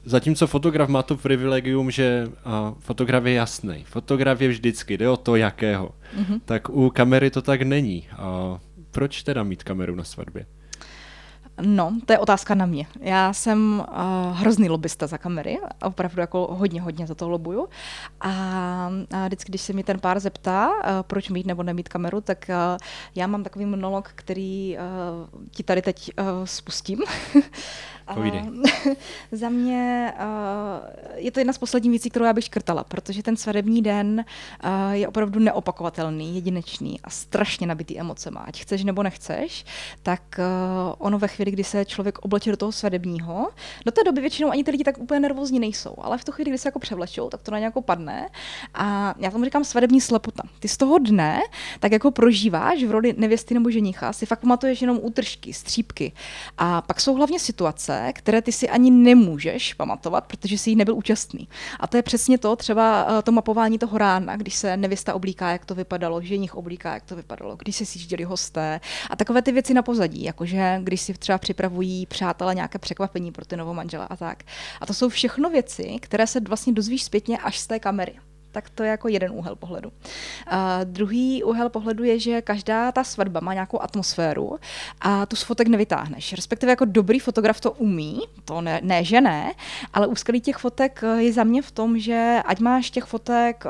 Zatímco 0.05 0.47
fotograf 0.47 0.89
má 0.89 1.03
to 1.03 1.17
privilegium, 1.17 1.91
že 1.91 2.29
a, 2.45 2.75
fotograf 2.79 3.25
je 3.25 3.33
jasný. 3.33 3.85
Fotograf 3.85 4.41
je 4.41 4.49
vždycky, 4.49 4.99
jde 4.99 5.09
o 5.09 5.17
to 5.17 5.37
jakého. 5.37 5.91
Mm-hmm. 6.19 6.41
Tak 6.45 6.69
u 6.69 6.91
kamery 6.91 7.31
to 7.31 7.43
tak 7.43 7.63
není. 7.63 8.09
A 8.17 8.59
proč 8.91 9.23
teda 9.23 9.43
mít 9.43 9.63
kameru 9.63 9.95
na 9.95 10.05
svatbě? 10.05 10.47
No, 11.61 11.93
to 12.07 12.13
je 12.13 12.19
otázka 12.19 12.55
na 12.55 12.67
mě. 12.67 12.87
Já 13.01 13.33
jsem 13.33 13.85
uh, 13.89 14.37
hrozný 14.37 14.69
lobbysta 14.69 15.07
za 15.07 15.19
kamery, 15.19 15.59
opravdu 15.83 16.21
jako 16.21 16.49
hodně, 16.51 16.81
hodně 16.81 17.07
za 17.07 17.15
to 17.15 17.29
lobuju. 17.29 17.69
A, 18.21 18.31
a 19.11 19.27
vždycky, 19.27 19.51
když 19.51 19.61
se 19.61 19.73
mi 19.73 19.85
ten 19.85 20.01
pár 20.01 20.21
zeptá, 20.21 20.69
uh, 20.71 20.75
proč 21.03 21.29
mít 21.29 21.47
nebo 21.47 21.63
nemít 21.63 21.89
kameru, 21.89 22.21
tak 22.21 22.47
uh, 22.49 22.79
já 23.15 23.27
mám 23.27 23.43
takový 23.43 23.65
monolog, 23.65 24.11
který 24.15 24.77
uh, 24.79 25.41
ti 25.51 25.63
tady 25.63 25.83
teď 25.83 26.11
uh, 26.19 26.27
spustím. 26.45 26.99
Povídej. 28.15 28.43
za 29.33 29.49
mě 29.49 30.13
uh, 30.19 30.25
je 31.15 31.31
to 31.31 31.41
jedna 31.41 31.53
z 31.53 31.59
posledních 31.59 31.91
věcí, 31.91 32.11
kterou 32.11 32.25
já 32.25 32.33
bych 32.33 32.45
škrtala, 32.45 32.85
protože 32.85 33.23
ten 33.23 33.37
svatební 33.37 33.83
den 33.83 34.25
uh, 34.65 34.93
je 34.93 35.09
opravdu 35.09 35.41
neopakovatelný, 35.41 36.35
jedinečný 36.35 37.01
a 37.05 37.11
strašně 37.11 37.67
nabitý 37.67 38.01
emocema. 38.01 38.41
Ať 38.41 38.63
chceš 38.63 38.85
nebo 38.85 39.03
nechceš, 39.03 39.65
tak 40.03 40.23
uh, 40.39 40.95
ono 40.99 41.19
ve 41.19 41.29
chvíli, 41.29 41.51
kdy 41.51 41.65
se 41.65 41.85
člověk 41.85 42.19
obleče 42.19 42.51
do 42.51 42.57
toho 42.57 42.73
svatebního, 42.73 43.49
do 43.87 43.93
té 43.93 44.05
doby 44.05 44.21
většinou 44.21 44.51
ani 44.51 44.65
ty 44.65 44.71
lidi 44.71 44.85
tak 44.85 44.99
úplně 44.99 45.21
nervózní 45.21 45.61
nejsou, 45.61 45.95
ale 45.99 46.19
v 46.19 46.25
tu 46.25 46.33
chvíli, 46.33 46.51
kdy 46.51 46.59
se 46.59 46.69
jako 46.69 46.79
převlečou, 46.79 47.31
tak 47.31 47.43
to 47.43 47.51
na 47.51 47.59
nějakou 47.59 47.81
padne. 47.81 48.29
A 48.75 49.15
já 49.19 49.31
tomu 49.31 49.45
říkám 49.45 49.65
svatební 49.65 50.01
slepota. 50.01 50.43
Ty 50.59 50.69
z 50.69 50.77
toho 50.77 50.99
dne 50.99 51.41
tak 51.81 51.93
jako 51.93 52.11
prožíváš 52.11 52.85
v 52.85 52.91
roli 52.91 53.15
nevěsty 53.17 53.55
nebo 53.55 53.71
ženicha, 53.71 54.13
si 54.13 54.27
fakt 54.27 54.41
pamatuješ 54.41 54.81
jenom 54.81 54.99
útržky, 55.03 55.53
střípky. 55.53 56.13
A 56.59 56.83
pak 56.83 57.01
jsou 57.01 57.15
hlavně 57.15 57.39
situace, 57.39 57.92
které 58.13 58.43
ty 58.43 58.53
si 58.53 58.69
ani 58.69 58.91
nemůžeš 58.91 59.75
pamatovat, 59.75 60.27
protože 60.27 60.59
jsi 60.59 60.71
jí 60.71 60.77
nebyl 60.77 60.95
účastný. 60.95 61.49
A 61.81 61.87
to 61.87 61.97
je 61.97 62.03
přesně 62.03 62.39
to, 62.39 62.57
třeba 62.57 63.07
eh, 63.19 63.23
to 63.23 63.33
mapování 63.33 63.79
toho 63.79 63.99
rána, 63.99 64.37
když 64.37 64.55
se 64.55 64.77
nevěsta 64.77 65.15
oblíká, 65.15 65.51
jak 65.51 65.65
to 65.65 65.75
vypadalo, 65.75 66.23
ženich 66.23 66.55
oblíká, 66.55 66.95
jak 66.95 67.05
to 67.05 67.17
vypadalo, 67.17 67.57
když 67.57 67.77
se 67.77 67.87
sjížděli 67.87 68.25
hosté 68.25 68.81
a 69.11 69.17
takové 69.17 69.43
ty 69.43 69.53
věci 69.53 69.75
na 69.75 69.83
pozadí, 69.83 70.25
jakože 70.25 70.81
když 70.83 71.01
si 71.01 71.15
třeba 71.15 71.39
připravují 71.39 72.07
přátelé 72.07 72.55
nějaké 72.55 72.79
překvapení 72.79 73.33
pro 73.33 73.45
ty 73.45 73.57
novomanžele 73.57 74.07
a 74.11 74.17
tak. 74.17 74.43
A 74.81 74.87
to 74.87 74.95
jsou 74.95 75.09
všechno 75.09 75.51
věci, 75.51 75.97
které 76.01 76.27
se 76.27 76.41
vlastně 76.41 76.73
dozvíš 76.73 77.05
zpětně 77.05 77.39
až 77.39 77.59
z 77.59 77.67
té 77.67 77.79
kamery. 77.79 78.32
Tak 78.53 78.71
to 78.71 78.83
je 78.83 78.91
jako 78.91 79.09
jeden 79.09 79.31
úhel 79.35 79.57
pohledu. 79.57 79.93
A 80.47 80.85
druhý 80.85 81.45
úhel 81.45 81.69
pohledu 81.69 82.05
je, 82.05 82.19
že 82.19 82.43
každá 82.43 82.93
ta 82.93 83.05
svatba 83.05 83.41
má 83.41 83.55
nějakou 83.55 83.83
atmosféru 83.83 84.59
a 85.01 85.27
tu 85.27 85.37
z 85.37 85.43
fotek 85.43 85.69
nevytáhneš. 85.69 86.33
Respektive 86.33 86.73
jako 86.73 86.85
dobrý 86.85 87.19
fotograf 87.19 87.61
to 87.61 87.73
umí, 87.73 88.21
to 88.45 88.61
ne, 88.61 88.81
ne 88.83 89.05
že 89.05 89.21
ne, 89.21 89.53
ale 89.93 90.07
úskalí 90.07 90.41
těch 90.41 90.57
fotek 90.57 91.01
eh, 91.03 91.23
je 91.23 91.33
za 91.33 91.45
mě 91.45 91.63
v 91.63 91.71
tom, 91.71 91.99
že 91.99 92.43
ať 92.45 92.61
máš 92.61 92.91
těch 92.91 93.05
fotek 93.05 93.65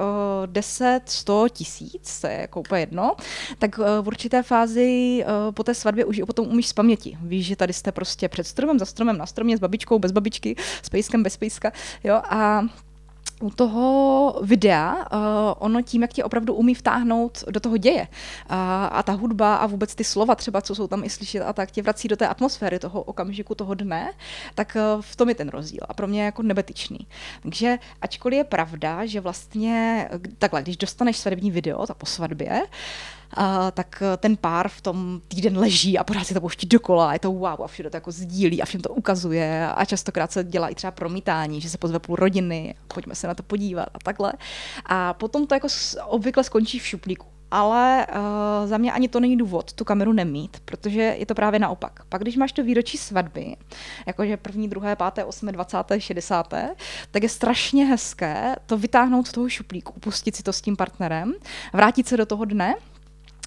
10, 0.47 1.01
100, 1.07 1.47
tisíc, 1.49 2.21
to 2.21 2.27
je 2.27 2.41
jako 2.41 2.61
úplně 2.61 2.81
jedno, 2.81 3.17
tak 3.59 3.79
eh, 3.79 4.03
v 4.03 4.07
určité 4.07 4.43
fázi 4.43 5.25
eh, 5.25 5.53
po 5.53 5.65
té 5.65 5.75
svatbě 5.75 6.05
už 6.05 6.21
potom 6.27 6.47
umíš 6.47 6.69
z 6.69 6.73
paměti. 6.73 7.19
Víš, 7.23 7.47
že 7.47 7.57
tady 7.57 7.73
jste 7.73 7.93
prostě 7.93 8.29
před 8.29 8.47
stromem, 8.47 8.79
za 8.79 8.87
stromem, 8.87 9.19
na 9.19 9.27
stromě, 9.27 9.57
s 9.57 9.61
babičkou, 9.61 9.99
bez 9.99 10.12
babičky, 10.12 10.57
s 10.83 10.89
pejskem, 10.89 11.23
bez 11.23 11.37
pejska, 11.37 11.73
jo, 12.05 12.15
a 12.15 12.62
u 13.42 13.50
toho 13.50 14.40
videa, 14.42 14.94
uh, 14.94 15.18
ono 15.58 15.82
tím, 15.82 16.02
jak 16.02 16.12
tě 16.12 16.25
opravdu 16.25 16.54
umí 16.54 16.75
vtáhnout 16.75 17.44
do 17.50 17.61
toho 17.61 17.76
děje 17.76 18.00
uh, 18.02 18.56
a 18.90 19.02
ta 19.02 19.12
hudba 19.12 19.56
a 19.56 19.66
vůbec 19.66 19.94
ty 19.94 20.04
slova 20.04 20.34
třeba, 20.34 20.61
co 20.61 20.75
jsou 20.75 20.87
tam 20.87 21.04
i 21.04 21.11
slyšet 21.11 21.42
a 21.42 21.52
tak 21.52 21.70
tě 21.70 21.82
vrací 21.82 22.08
do 22.08 22.16
té 22.16 22.28
atmosféry 22.28 22.78
toho 22.78 23.02
okamžiku, 23.02 23.54
toho 23.54 23.75
dne, 23.75 24.12
tak 24.54 24.76
uh, 24.96 25.02
v 25.02 25.16
tom 25.16 25.28
je 25.28 25.34
ten 25.34 25.49
rozdíl 25.49 25.80
a 25.88 25.94
pro 25.94 26.06
mě 26.06 26.20
je 26.20 26.25
jako 26.25 26.42
nebetyčný. 26.42 27.06
Takže 27.42 27.78
ačkoliv 28.00 28.37
je 28.37 28.44
pravda, 28.44 29.06
že 29.06 29.20
vlastně 29.20 30.08
takhle, 30.38 30.62
když 30.62 30.76
dostaneš 30.76 31.16
svatební 31.16 31.50
video, 31.50 31.87
ta 31.87 31.94
po 31.94 32.06
svatbě, 32.06 32.62
a, 33.35 33.71
tak 33.71 34.03
ten 34.17 34.37
pár 34.37 34.69
v 34.69 34.81
tom 34.81 35.21
týden 35.29 35.59
leží 35.59 35.99
a 35.99 36.05
pořád 36.05 36.25
si 36.25 36.35
to 36.35 36.41
pouští 36.41 36.67
dokola, 36.67 37.11
a 37.11 37.12
je 37.12 37.19
to 37.19 37.33
wow 37.33 37.62
a 37.62 37.67
všude 37.67 37.91
to 37.91 37.97
jako 37.97 38.12
sdílí 38.12 38.62
a 38.62 38.65
všem 38.65 38.81
to 38.81 38.89
ukazuje 38.89 39.69
a 39.69 39.85
častokrát 39.85 40.33
se 40.33 40.45
dělá 40.45 40.69
i 40.69 40.75
třeba 40.75 40.91
promítání, 40.91 41.61
že 41.61 41.71
se 41.71 41.79
pozve 41.79 41.99
půl 41.99 42.17
rodiny, 42.17 42.75
pojďme 42.95 43.15
se 43.15 43.27
na 43.27 43.35
to 43.35 43.43
podívat 43.43 43.89
a 43.95 43.99
takhle. 44.05 44.33
A 44.87 45.15
potom 45.15 45.47
to 45.47 45.55
jako 45.55 45.69
obvykle 46.07 46.45
skončí 46.45 46.79
v 46.79 46.87
šuplíku 46.87 47.27
ale 47.53 48.07
uh, 48.07 48.69
za 48.69 48.79
mě 48.79 48.93
ani 48.93 49.09
to 49.09 49.21
není 49.21 49.37
důvod 49.37 49.73
tu 49.73 49.85
kameru 49.85 50.12
nemít, 50.12 50.57
protože 50.65 51.01
je 51.19 51.27
to 51.27 51.35
právě 51.35 51.61
naopak. 51.61 52.01
Pak 52.09 52.23
když 52.23 52.37
máš 52.37 52.53
to 52.53 52.65
výročí 52.65 52.99
svatby, 52.99 53.57
jakože 54.07 54.37
první, 54.37 54.69
druhé, 54.69 54.97
páté, 54.97 55.25
osmé, 55.25 55.53
dvacáté, 55.53 56.01
šedesáté, 56.01 56.75
tak 57.11 57.23
je 57.23 57.29
strašně 57.29 57.85
hezké 57.85 58.57
to 58.67 58.79
vytáhnout 58.79 59.27
z 59.27 59.33
toho 59.33 59.49
šuplíku, 59.49 60.01
pustit 60.01 60.37
si 60.37 60.43
to 60.43 60.53
s 60.53 60.61
tím 60.61 60.77
partnerem, 60.77 61.33
vrátit 61.73 62.09
se 62.09 62.17
do 62.17 62.27
toho 62.27 62.45
dne 62.45 62.75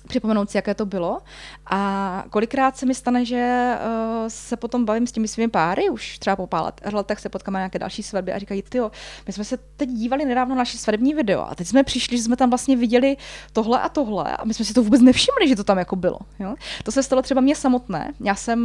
připomenout 0.08 0.50
si, 0.50 0.58
jaké 0.58 0.76
to 0.76 0.86
bylo. 0.86 1.22
A 1.70 2.24
kolikrát 2.30 2.78
se 2.78 2.86
mi 2.86 2.96
stane, 2.96 3.26
že 3.26 3.74
uh, 3.76 4.28
se 4.28 4.58
potom 4.58 4.86
bavím 4.86 5.08
s 5.08 5.12
těmi 5.12 5.28
svými 5.28 5.48
páry, 5.48 5.90
už 5.90 6.20
třeba 6.20 6.36
po 6.36 6.48
pár 6.48 6.74
letech 6.94 7.20
se 7.20 7.30
potkáme 7.30 7.54
na 7.54 7.60
nějaké 7.60 7.80
další 7.80 8.04
svatby 8.04 8.34
a 8.34 8.40
říkají, 8.40 8.62
ty 8.62 8.80
my 9.28 9.34
jsme 9.34 9.44
se 9.44 9.58
teď 9.78 9.90
dívali 9.90 10.26
nedávno 10.26 10.56
na 10.56 10.66
naše 10.66 10.78
svatební 10.78 11.14
video 11.14 11.42
a 11.42 11.56
teď 11.56 11.68
jsme 11.68 11.84
přišli, 11.84 12.18
že 12.18 12.24
jsme 12.24 12.36
tam 12.36 12.50
vlastně 12.50 12.76
viděli 12.76 13.18
tohle 13.54 13.80
a 13.80 13.90
tohle 13.90 14.38
a 14.38 14.46
my 14.46 14.54
jsme 14.54 14.66
si 14.66 14.74
to 14.74 14.84
vůbec 14.84 15.02
nevšimli, 15.02 15.48
že 15.48 15.56
to 15.56 15.64
tam 15.64 15.78
jako 15.78 15.96
bylo. 15.96 16.20
Jo? 16.40 16.56
To 16.84 16.92
se 16.92 17.04
stalo 17.04 17.22
třeba 17.22 17.42
mě 17.42 17.56
samotné. 17.56 18.14
Já 18.20 18.36
jsem 18.36 18.60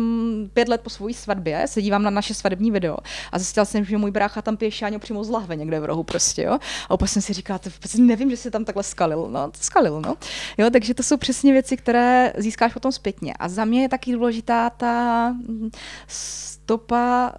pět 0.53 0.69
let 0.69 0.81
po 0.81 0.91
své 0.91 1.13
svatbě 1.13 1.67
se 1.67 1.83
dívám 1.83 2.03
na 2.03 2.11
naše 2.11 2.35
svatební 2.35 2.71
video 2.71 2.97
a 3.33 3.39
zjistil 3.39 3.65
jsem, 3.65 3.85
že 3.85 3.99
můj 3.99 4.11
brácha 4.11 4.43
tam 4.43 4.57
pije 4.57 4.71
šáňo 4.71 4.99
přímo 4.99 5.25
z 5.25 5.31
lahve 5.31 5.57
někde 5.57 5.81
v 5.81 5.85
rohu 5.85 6.03
prostě. 6.03 6.43
Jo? 6.43 6.59
A 6.89 6.95
úplně 6.95 7.09
jsem 7.09 7.23
si 7.23 7.33
říkal, 7.33 7.61
nevím, 7.99 8.31
že 8.31 8.37
se 8.37 8.51
tam 8.51 8.65
takhle 8.65 8.83
skalil. 8.83 9.29
No, 9.31 9.51
skalil, 9.61 10.01
no. 10.01 10.15
Jo, 10.59 10.71
takže 10.71 10.95
to 10.95 11.03
jsou 11.03 11.17
přesně 11.31 11.53
věci, 11.53 11.77
které 11.77 12.33
získáš 12.37 12.73
potom 12.73 12.93
zpětně. 12.93 13.35
A 13.39 13.49
za 13.49 13.65
mě 13.65 13.83
je 13.83 13.89
taky 13.89 14.13
důležitá 14.13 14.71
ta 14.71 15.35
stopa 16.71 17.33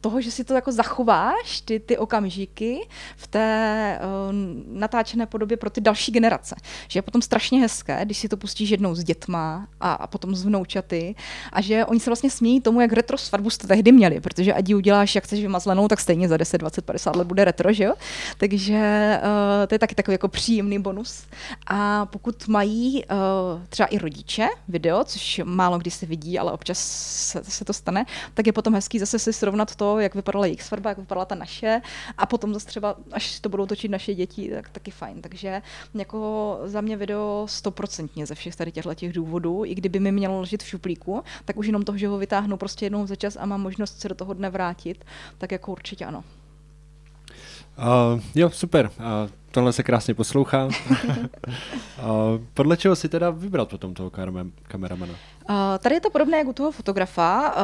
toho, 0.00 0.20
že 0.20 0.30
si 0.30 0.44
to 0.44 0.54
jako 0.54 0.72
zachováš, 0.72 1.60
ty, 1.60 1.80
ty 1.80 1.98
okamžiky 1.98 2.88
v 3.16 3.26
té 3.26 3.98
uh, 4.02 4.34
natáčené 4.78 5.26
podobě 5.26 5.56
pro 5.56 5.70
ty 5.70 5.80
další 5.80 6.12
generace. 6.12 6.56
Že 6.88 6.98
je 6.98 7.02
potom 7.02 7.22
strašně 7.22 7.60
hezké, 7.60 8.00
když 8.04 8.18
si 8.18 8.28
to 8.28 8.36
pustíš 8.36 8.70
jednou 8.70 8.94
s 8.94 9.04
dětma 9.04 9.68
a, 9.80 9.92
a 9.92 10.06
potom 10.06 10.34
s 10.34 10.44
vnoučaty 10.44 11.14
a 11.52 11.60
že 11.60 11.84
oni 11.84 12.00
se 12.00 12.10
vlastně 12.10 12.30
smějí 12.30 12.60
tomu, 12.60 12.80
jak 12.80 12.92
retro 12.92 13.18
svatbu 13.18 13.50
jste 13.50 13.66
tehdy 13.66 13.92
měli, 13.92 14.20
protože 14.20 14.54
ať 14.54 14.68
ji 14.68 14.74
uděláš, 14.74 15.14
jak 15.14 15.24
chceš 15.24 15.40
vymazlenou, 15.40 15.88
tak 15.88 16.00
stejně 16.00 16.28
za 16.28 16.36
10, 16.36 16.58
20, 16.58 16.84
50 16.84 17.16
let 17.16 17.26
bude 17.26 17.44
retro, 17.44 17.72
že 17.72 17.84
jo? 17.84 17.94
Takže 18.38 19.20
uh, 19.22 19.66
to 19.66 19.74
je 19.74 19.78
taky 19.78 19.94
takový 19.94 20.14
jako 20.14 20.28
příjemný 20.28 20.78
bonus. 20.78 21.26
A 21.66 22.06
pokud 22.06 22.48
mají 22.48 23.04
uh, 23.04 23.62
třeba 23.68 23.86
i 23.86 23.98
rodiče 23.98 24.48
video, 24.68 25.04
což 25.04 25.40
málo 25.44 25.78
kdy 25.78 25.90
se 25.90 26.06
vidí, 26.06 26.38
ale 26.38 26.52
občas 26.52 26.78
se, 27.30 27.44
se 27.44 27.64
to 27.64 27.72
stane, 27.72 28.04
tak 28.34 28.46
je 28.46 28.52
potom 28.52 28.71
hezký 28.74 28.98
zase 28.98 29.18
si 29.18 29.32
srovnat 29.32 29.76
to, 29.76 29.98
jak 29.98 30.14
vypadala 30.14 30.46
jejich 30.46 30.62
svatba, 30.62 30.90
jak 30.90 30.98
vypadala 30.98 31.24
ta 31.24 31.34
naše 31.34 31.80
a 32.18 32.26
potom 32.26 32.54
zase 32.54 32.66
třeba, 32.66 32.96
až 33.12 33.40
to 33.40 33.48
budou 33.48 33.66
točit 33.66 33.90
naše 33.90 34.14
děti, 34.14 34.50
tak 34.54 34.68
taky 34.68 34.90
fajn. 34.90 35.22
Takže 35.22 35.62
jako 35.94 36.58
za 36.64 36.80
mě 36.80 36.96
video 36.96 37.46
stoprocentně 37.48 38.26
ze 38.26 38.34
všech 38.34 38.56
tady 38.56 38.72
těchto 38.72 38.94
těch 38.94 39.12
důvodů, 39.12 39.64
i 39.64 39.74
kdyby 39.74 40.00
mi 40.00 40.12
mělo 40.12 40.40
ležet 40.40 40.62
v 40.62 40.66
šuplíku, 40.66 41.22
tak 41.44 41.56
už 41.56 41.66
jenom 41.66 41.82
toho, 41.82 41.98
že 41.98 42.08
ho 42.08 42.18
vytáhnu 42.18 42.56
prostě 42.56 42.86
jednou 42.86 43.06
za 43.06 43.16
čas 43.16 43.36
a 43.40 43.46
mám 43.46 43.60
možnost 43.60 44.00
se 44.00 44.08
do 44.08 44.14
toho 44.14 44.34
dne 44.34 44.50
vrátit, 44.50 45.04
tak 45.38 45.52
jako 45.52 45.72
určitě 45.72 46.04
ano. 46.04 46.24
Uh, 47.78 48.20
jo, 48.34 48.50
super. 48.50 48.90
Uh, 48.98 49.30
tohle 49.52 49.72
se 49.72 49.82
krásně 49.82 50.14
poslouchá. 50.14 50.68
podle 52.54 52.76
čeho 52.76 52.96
si 52.96 53.08
teda 53.08 53.30
vybral 53.30 53.66
potom 53.66 53.94
toho 53.94 54.10
kameramana? 54.68 55.14
Tady 55.78 55.94
je 55.94 56.00
to 56.00 56.10
podobné 56.10 56.38
jako 56.38 56.50
u 56.50 56.52
toho 56.52 56.72
fotografa. 56.72 57.54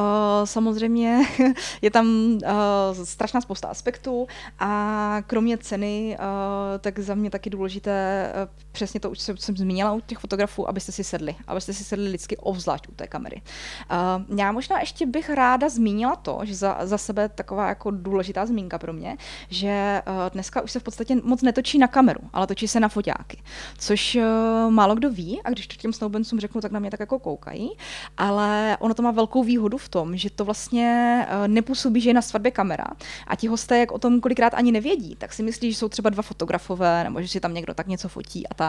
Samozřejmě 0.44 1.20
je 1.82 1.90
tam 1.90 2.38
strašná 3.04 3.40
spousta 3.40 3.68
aspektů 3.68 4.26
a 4.58 5.22
kromě 5.26 5.58
ceny, 5.58 6.18
tak 6.80 6.98
za 6.98 7.14
mě 7.14 7.30
taky 7.30 7.50
důležité, 7.50 8.32
přesně 8.78 9.00
to 9.00 9.10
už 9.10 9.18
jsem, 9.18 9.56
zmínila 9.56 9.92
u 9.92 10.00
těch 10.00 10.18
fotografů, 10.18 10.68
abyste 10.68 10.92
si 10.92 11.04
sedli, 11.04 11.34
abyste 11.46 11.72
si 11.72 11.84
sedli 11.84 12.10
lidsky 12.10 12.36
obzvlášť 12.36 12.88
u 12.88 12.92
té 12.92 13.06
kamery. 13.06 13.42
Uh, 13.42 14.38
já 14.38 14.52
možná 14.52 14.80
ještě 14.80 15.06
bych 15.06 15.30
ráda 15.30 15.68
zmínila 15.68 16.16
to, 16.16 16.40
že 16.42 16.54
za, 16.54 16.78
za 16.82 16.98
sebe 16.98 17.28
taková 17.28 17.68
jako 17.68 17.90
důležitá 17.90 18.46
zmínka 18.46 18.78
pro 18.78 18.92
mě, 18.92 19.16
že 19.50 20.02
uh, 20.06 20.14
dneska 20.30 20.62
už 20.62 20.72
se 20.72 20.80
v 20.80 20.82
podstatě 20.82 21.16
moc 21.24 21.42
netočí 21.42 21.78
na 21.78 21.86
kameru, 21.86 22.20
ale 22.32 22.46
točí 22.46 22.68
se 22.68 22.80
na 22.80 22.88
foťáky, 22.88 23.42
což 23.78 24.14
uh, 24.14 24.70
málo 24.70 24.94
kdo 24.94 25.10
ví 25.10 25.42
a 25.44 25.50
když 25.50 25.66
to 25.66 25.76
těm 25.76 25.92
snoubencům 25.92 26.40
řeknu, 26.40 26.60
tak 26.60 26.72
na 26.72 26.80
mě 26.80 26.90
tak 26.90 27.00
jako 27.00 27.18
koukají 27.18 27.70
ale 28.16 28.76
ono 28.80 28.94
to 28.94 29.02
má 29.02 29.10
velkou 29.10 29.44
výhodu 29.44 29.78
v 29.78 29.88
tom, 29.88 30.16
že 30.16 30.30
to 30.30 30.44
vlastně 30.44 31.26
eh, 31.28 31.48
nepůsobí, 31.48 32.00
že 32.00 32.10
je 32.10 32.14
na 32.14 32.22
svatbě 32.22 32.50
kamera 32.50 32.86
a 33.26 33.36
ti 33.36 33.48
hosté, 33.48 33.78
jak 33.78 33.92
o 33.92 33.98
tom 33.98 34.20
kolikrát 34.20 34.54
ani 34.54 34.72
nevědí, 34.72 35.16
tak 35.16 35.32
si 35.32 35.42
myslí, 35.42 35.72
že 35.72 35.78
jsou 35.78 35.88
třeba 35.88 36.10
dva 36.10 36.22
fotografové 36.22 37.04
nebo 37.04 37.22
že 37.22 37.28
si 37.28 37.40
tam 37.40 37.54
někdo 37.54 37.74
tak 37.74 37.86
něco 37.86 38.08
fotí 38.08 38.48
a 38.48 38.54
tak. 38.54 38.67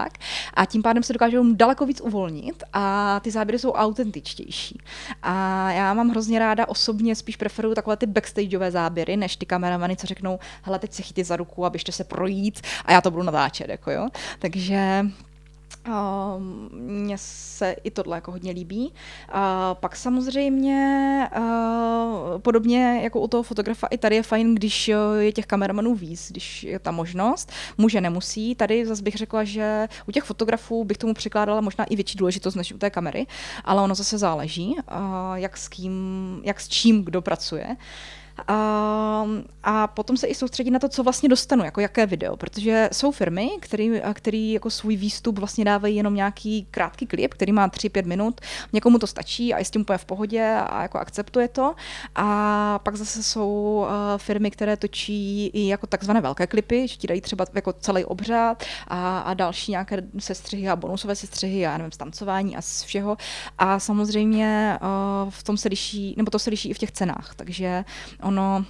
A 0.53 0.65
tím 0.65 0.81
pádem 0.81 1.03
se 1.03 1.13
dokážou 1.13 1.53
daleko 1.53 1.85
víc 1.85 2.01
uvolnit 2.01 2.63
a 2.73 3.19
ty 3.19 3.31
záběry 3.31 3.59
jsou 3.59 3.71
autentičtější. 3.71 4.81
A 5.23 5.71
já 5.71 5.93
mám 5.93 6.09
hrozně 6.09 6.39
ráda 6.39 6.67
osobně 6.67 7.15
spíš 7.15 7.35
preferuju 7.35 7.75
takové 7.75 7.97
ty 7.97 8.05
backstageové 8.05 8.71
záběry, 8.71 9.17
než 9.17 9.35
ty 9.35 9.45
kameramany, 9.45 9.95
co 9.95 10.07
řeknou, 10.07 10.39
hele, 10.61 10.79
teď 10.79 10.93
se 10.93 11.01
chytit 11.01 11.27
za 11.27 11.35
ruku 11.35 11.65
a 11.65 11.69
běžte 11.69 11.91
se 11.91 12.03
projít 12.03 12.61
a 12.85 12.91
já 12.91 13.01
to 13.01 13.11
budu 13.11 13.23
natáčet, 13.23 13.69
jako 13.69 13.91
jo. 13.91 14.07
Takže 14.39 15.05
Uh, 15.87 15.93
mně 16.71 17.17
se 17.17 17.75
i 17.83 17.91
tohle 17.91 18.17
jako 18.17 18.31
hodně 18.31 18.51
líbí. 18.51 18.87
Uh, 18.87 19.41
pak 19.73 19.95
samozřejmě 19.95 21.29
uh, 21.37 22.39
podobně 22.39 22.99
jako 23.03 23.19
u 23.19 23.27
toho 23.27 23.43
fotografa 23.43 23.87
i 23.87 23.97
tady 23.97 24.15
je 24.15 24.23
fajn, 24.23 24.55
když 24.55 24.87
je 25.19 25.31
těch 25.31 25.45
kameramanů 25.45 25.95
víc, 25.95 26.31
když 26.31 26.63
je 26.63 26.79
ta 26.79 26.91
možnost. 26.91 27.51
Může, 27.77 28.01
nemusí. 28.01 28.55
Tady 28.55 28.85
zase 28.85 29.03
bych 29.03 29.15
řekla, 29.15 29.43
že 29.43 29.87
u 30.07 30.11
těch 30.11 30.23
fotografů 30.23 30.83
bych 30.83 30.97
tomu 30.97 31.13
přikládala 31.13 31.61
možná 31.61 31.83
i 31.83 31.95
větší 31.95 32.17
důležitost 32.17 32.55
než 32.55 32.73
u 32.73 32.77
té 32.77 32.89
kamery, 32.89 33.27
ale 33.63 33.81
ono 33.81 33.95
zase 33.95 34.17
záleží, 34.17 34.75
uh, 34.75 35.35
jak 35.35 35.57
s 35.57 35.67
kým, 35.67 35.93
jak 36.43 36.59
s 36.59 36.67
čím 36.67 37.05
kdo 37.05 37.21
pracuje. 37.21 37.77
A, 38.47 39.25
a 39.63 39.87
potom 39.87 40.17
se 40.17 40.27
i 40.27 40.35
soustředit 40.35 40.71
na 40.71 40.79
to, 40.79 40.89
co 40.89 41.03
vlastně 41.03 41.29
dostanu, 41.29 41.63
jako 41.63 41.81
jaké 41.81 42.05
video, 42.05 42.37
protože 42.37 42.89
jsou 42.91 43.11
firmy, 43.11 43.49
který, 43.59 44.01
který 44.13 44.51
jako 44.51 44.69
svůj 44.69 44.95
výstup 44.95 45.39
vlastně 45.39 45.65
dávají 45.65 45.95
jenom 45.95 46.15
nějaký 46.15 46.67
krátký 46.71 47.07
klip, 47.07 47.33
který 47.33 47.51
má 47.51 47.67
3-5 47.67 48.05
minut, 48.05 48.41
někomu 48.73 48.99
to 48.99 49.07
stačí 49.07 49.53
a 49.53 49.59
je 49.59 49.65
s 49.65 49.71
tím 49.71 49.81
úplně 49.81 49.97
v 49.97 50.05
pohodě 50.05 50.55
a 50.67 50.81
jako 50.81 50.97
akceptuje 50.97 51.47
to. 51.47 51.75
A 52.15 52.79
pak 52.83 52.95
zase 52.95 53.23
jsou 53.23 53.85
uh, 53.87 54.17
firmy, 54.17 54.51
které 54.51 54.77
točí 54.77 55.47
i 55.47 55.67
jako 55.67 55.87
takzvané 55.87 56.21
velké 56.21 56.47
klipy, 56.47 56.87
že 56.87 56.95
ti 56.95 57.07
dají 57.07 57.21
třeba 57.21 57.45
jako 57.53 57.73
celý 57.73 58.05
obřad 58.05 58.63
a, 58.87 59.19
a 59.19 59.33
další 59.33 59.71
nějaké 59.71 60.03
sestřihy 60.19 60.69
a 60.69 60.75
bonusové 60.75 61.15
sestřihy 61.15 61.65
a 61.65 61.77
nevím, 61.77 61.91
stancování 61.91 62.57
a 62.57 62.61
z 62.61 62.83
všeho. 62.83 63.17
A 63.57 63.79
samozřejmě 63.79 64.79
uh, 64.81 65.29
v 65.29 65.43
tom 65.43 65.57
se 65.57 65.69
liší, 65.69 66.13
nebo 66.17 66.31
to 66.31 66.39
se 66.39 66.49
liší 66.49 66.69
i 66.69 66.73
v 66.73 66.77
těch 66.77 66.91
cenách, 66.91 67.33
takže 67.35 67.85
ono 68.29 68.65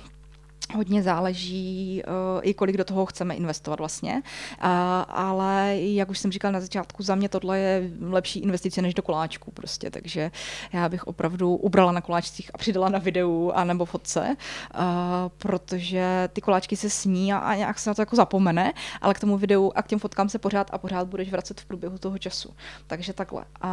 hodně 0.75 1.03
záleží, 1.03 2.03
uh, 2.07 2.41
i 2.43 2.53
kolik 2.53 2.77
do 2.77 2.83
toho 2.83 3.05
chceme 3.05 3.35
investovat 3.35 3.79
vlastně. 3.79 4.21
Ale 5.07 5.77
jak 5.79 6.09
už 6.09 6.19
jsem 6.19 6.31
říkal 6.31 6.51
na 6.51 6.59
začátku, 6.59 7.03
za 7.03 7.15
mě 7.15 7.29
tohle 7.29 7.59
je 7.59 7.89
lepší 8.01 8.39
investice 8.39 8.81
než 8.81 8.93
do 8.93 9.03
koláčku 9.03 9.51
prostě, 9.51 9.91
takže 9.91 10.31
já 10.73 10.89
bych 10.89 11.07
opravdu 11.07 11.55
ubrala 11.55 11.91
na 11.91 12.01
koláčcích 12.01 12.51
a 12.53 12.57
přidala 12.57 12.89
na 12.89 12.99
videu 12.99 13.51
a 13.55 13.63
nebo 13.63 13.85
fotce, 13.85 14.35
uh, 14.75 14.81
protože 15.37 16.29
ty 16.33 16.41
koláčky 16.41 16.75
se 16.75 16.89
sní 16.89 17.33
a, 17.33 17.37
a 17.37 17.55
nějak 17.55 17.79
se 17.79 17.89
na 17.89 17.93
to 17.93 18.01
jako 18.01 18.15
zapomene, 18.15 18.73
ale 19.01 19.13
k 19.13 19.19
tomu 19.19 19.37
videu 19.37 19.71
a 19.75 19.81
k 19.81 19.87
těm 19.87 19.99
fotkám 19.99 20.29
se 20.29 20.39
pořád 20.39 20.69
a 20.71 20.77
pořád 20.77 21.07
budeš 21.07 21.31
vracet 21.31 21.61
v 21.61 21.65
průběhu 21.65 21.97
toho 21.97 22.17
času. 22.17 22.53
Takže 22.87 23.13
takhle. 23.13 23.45
A, 23.61 23.69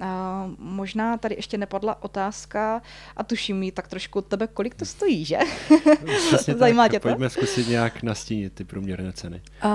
a 0.00 0.50
možná 0.58 1.16
tady 1.16 1.34
ještě 1.34 1.58
nepadla 1.58 2.02
otázka 2.02 2.82
a 3.16 3.24
tuším 3.24 3.62
ji 3.62 3.72
tak 3.72 3.88
trošku 3.88 4.18
od 4.18 4.26
tebe, 4.26 4.46
kolik 4.46 4.74
to 4.74 4.84
stojí, 4.84 5.24
že? 5.24 5.38
Přesně 6.26 6.54
Zajímá 6.54 6.84
tak, 6.84 6.92
tě 6.92 7.00
to? 7.00 7.08
Pojďme 7.08 7.30
zkusit 7.30 7.68
nějak 7.68 8.02
nastínit 8.02 8.52
ty 8.52 8.64
průměrné 8.64 9.12
ceny. 9.12 9.42
Uh, 9.64 9.70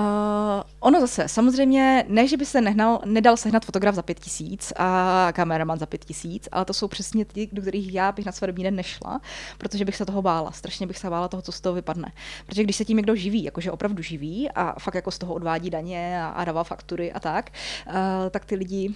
ono 0.80 1.00
zase, 1.00 1.28
samozřejmě, 1.28 2.04
ne, 2.08 2.28
že 2.28 2.36
by 2.36 2.46
se 2.46 2.60
nehnal, 2.60 3.00
nedal 3.04 3.36
sehnat 3.36 3.64
fotograf 3.64 3.94
za 3.94 4.02
pět 4.02 4.20
tisíc 4.20 4.72
a 4.76 5.28
kameraman 5.32 5.78
za 5.78 5.86
pět 5.86 6.04
tisíc, 6.04 6.48
ale 6.52 6.64
to 6.64 6.74
jsou 6.74 6.88
přesně 6.88 7.24
ty, 7.24 7.48
do 7.52 7.62
kterých 7.62 7.94
já 7.94 8.12
bych 8.12 8.26
na 8.26 8.32
svatební 8.32 8.64
den 8.64 8.76
nešla, 8.76 9.20
protože 9.58 9.84
bych 9.84 9.96
se 9.96 10.06
toho 10.06 10.22
bála. 10.22 10.52
Strašně 10.52 10.86
bych 10.86 10.98
se 10.98 11.10
bála 11.10 11.28
toho, 11.28 11.42
co 11.42 11.52
z 11.52 11.60
toho 11.60 11.74
vypadne. 11.74 12.12
Protože 12.46 12.62
když 12.62 12.76
se 12.76 12.84
tím 12.84 12.96
někdo 12.96 13.14
živí, 13.14 13.44
jakože 13.44 13.72
opravdu 13.72 14.02
živí 14.02 14.50
a 14.50 14.80
fakt 14.80 14.94
jako 14.94 15.10
z 15.10 15.18
toho 15.18 15.34
odvádí 15.34 15.70
daně 15.70 16.22
a, 16.22 16.26
a 16.28 16.44
dává 16.44 16.64
faktury 16.64 17.12
a 17.12 17.20
tak, 17.20 17.50
uh, 17.86 17.94
tak 18.30 18.44
ty 18.44 18.54
lidi 18.54 18.94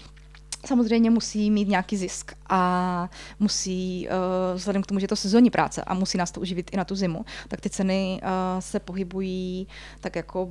samozřejmě 0.67 1.11
musí 1.11 1.51
mít 1.51 1.69
nějaký 1.69 1.97
zisk 1.97 2.33
a 2.49 3.11
musí, 3.39 4.09
uh, 4.09 4.57
vzhledem 4.57 4.83
k 4.83 4.87
tomu, 4.87 5.01
že 5.01 5.05
je 5.05 5.09
to 5.09 5.17
sezónní 5.17 5.51
práce 5.51 5.85
a 5.85 5.95
musí 5.95 6.19
nás 6.19 6.31
to 6.31 6.41
uživit 6.41 6.71
i 6.73 6.77
na 6.77 6.85
tu 6.85 6.95
zimu, 6.95 7.25
tak 7.49 7.61
ty 7.61 7.71
ceny 7.71 8.21
uh, 8.23 8.29
se 8.61 8.81
pohybují 8.81 9.67
tak 10.01 10.17
jako 10.17 10.49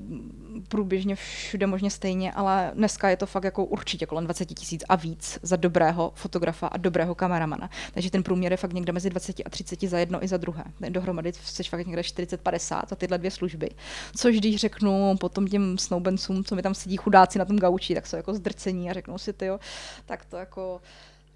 průběžně 0.67 1.15
všude 1.15 1.67
možně 1.67 1.91
stejně, 1.91 2.31
ale 2.31 2.71
dneska 2.73 3.09
je 3.09 3.17
to 3.17 3.25
fakt 3.25 3.43
jako 3.43 3.65
určitě 3.65 4.05
kolem 4.05 4.25
20 4.25 4.45
tisíc 4.45 4.83
a 4.89 4.95
víc 4.95 5.39
za 5.41 5.55
dobrého 5.55 6.11
fotografa 6.15 6.67
a 6.67 6.77
dobrého 6.77 7.15
kameramana. 7.15 7.69
Takže 7.93 8.11
ten 8.11 8.23
průměr 8.23 8.53
je 8.53 8.57
fakt 8.57 8.73
někde 8.73 8.91
mezi 8.93 9.09
20 9.09 9.41
a 9.45 9.49
30 9.49 9.81
za 9.81 9.99
jedno 9.99 10.23
i 10.23 10.27
za 10.27 10.37
druhé. 10.37 10.63
Dohromady 10.89 11.33
jsi 11.33 11.63
fakt 11.63 11.87
někde 11.87 12.01
40-50 12.01 12.81
za 12.89 12.95
tyhle 12.95 13.17
dvě 13.17 13.31
služby. 13.31 13.69
Což 14.15 14.37
když 14.37 14.55
řeknu 14.55 15.17
potom 15.19 15.47
těm 15.47 15.77
snoubencům, 15.77 16.43
co 16.43 16.55
mi 16.55 16.61
tam 16.61 16.73
sedí 16.73 16.97
chudáci 16.97 17.39
na 17.39 17.45
tom 17.45 17.57
gauči, 17.57 17.95
tak 17.95 18.07
jsou 18.07 18.17
jako 18.17 18.33
zdrcení 18.33 18.89
a 18.89 18.93
řeknou 18.93 19.17
si, 19.17 19.33
ty 19.33 19.45
jo, 19.45 19.59
tak 20.05 20.25
to 20.25 20.37
jako 20.37 20.81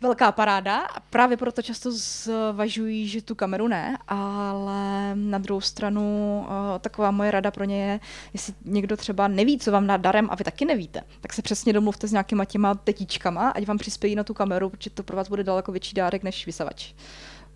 velká 0.04 0.32
paráda 0.32 0.80
a 0.80 1.00
právě 1.00 1.38
proto 1.38 1.62
často 1.62 1.92
zvažují, 1.92 3.08
že 3.08 3.22
tu 3.22 3.36
kameru 3.36 3.68
ne, 3.68 3.98
ale 4.08 5.16
na 5.16 5.38
druhou 5.38 5.62
stranu 5.62 6.38
uh, 6.48 6.80
taková 6.80 7.12
moje 7.12 7.32
rada 7.32 7.52
pro 7.52 7.64
ně 7.64 7.86
je, 7.86 8.00
jestli 8.34 8.54
někdo 8.66 8.98
třeba 8.98 9.28
neví, 9.28 9.60
co 9.60 9.72
vám 9.72 9.88
dá 9.88 9.98
darem 9.98 10.28
a 10.32 10.36
vy 10.36 10.44
taky 10.44 10.66
nevíte, 10.66 11.02
tak 11.22 11.34
se 11.34 11.42
přesně 11.42 11.74
domluvte 11.74 12.08
s 12.08 12.12
nějakýma 12.12 12.46
těma 12.46 12.76
tetičkama, 12.76 13.50
ať 13.50 13.68
vám 13.68 13.78
přispějí 13.78 14.16
na 14.16 14.24
tu 14.24 14.34
kameru, 14.34 14.70
protože 14.70 14.90
to 14.90 15.04
pro 15.04 15.18
vás 15.18 15.30
bude 15.30 15.44
daleko 15.44 15.72
větší 15.72 15.94
dárek 15.94 16.24
než 16.24 16.46
vysavač. 16.46 16.94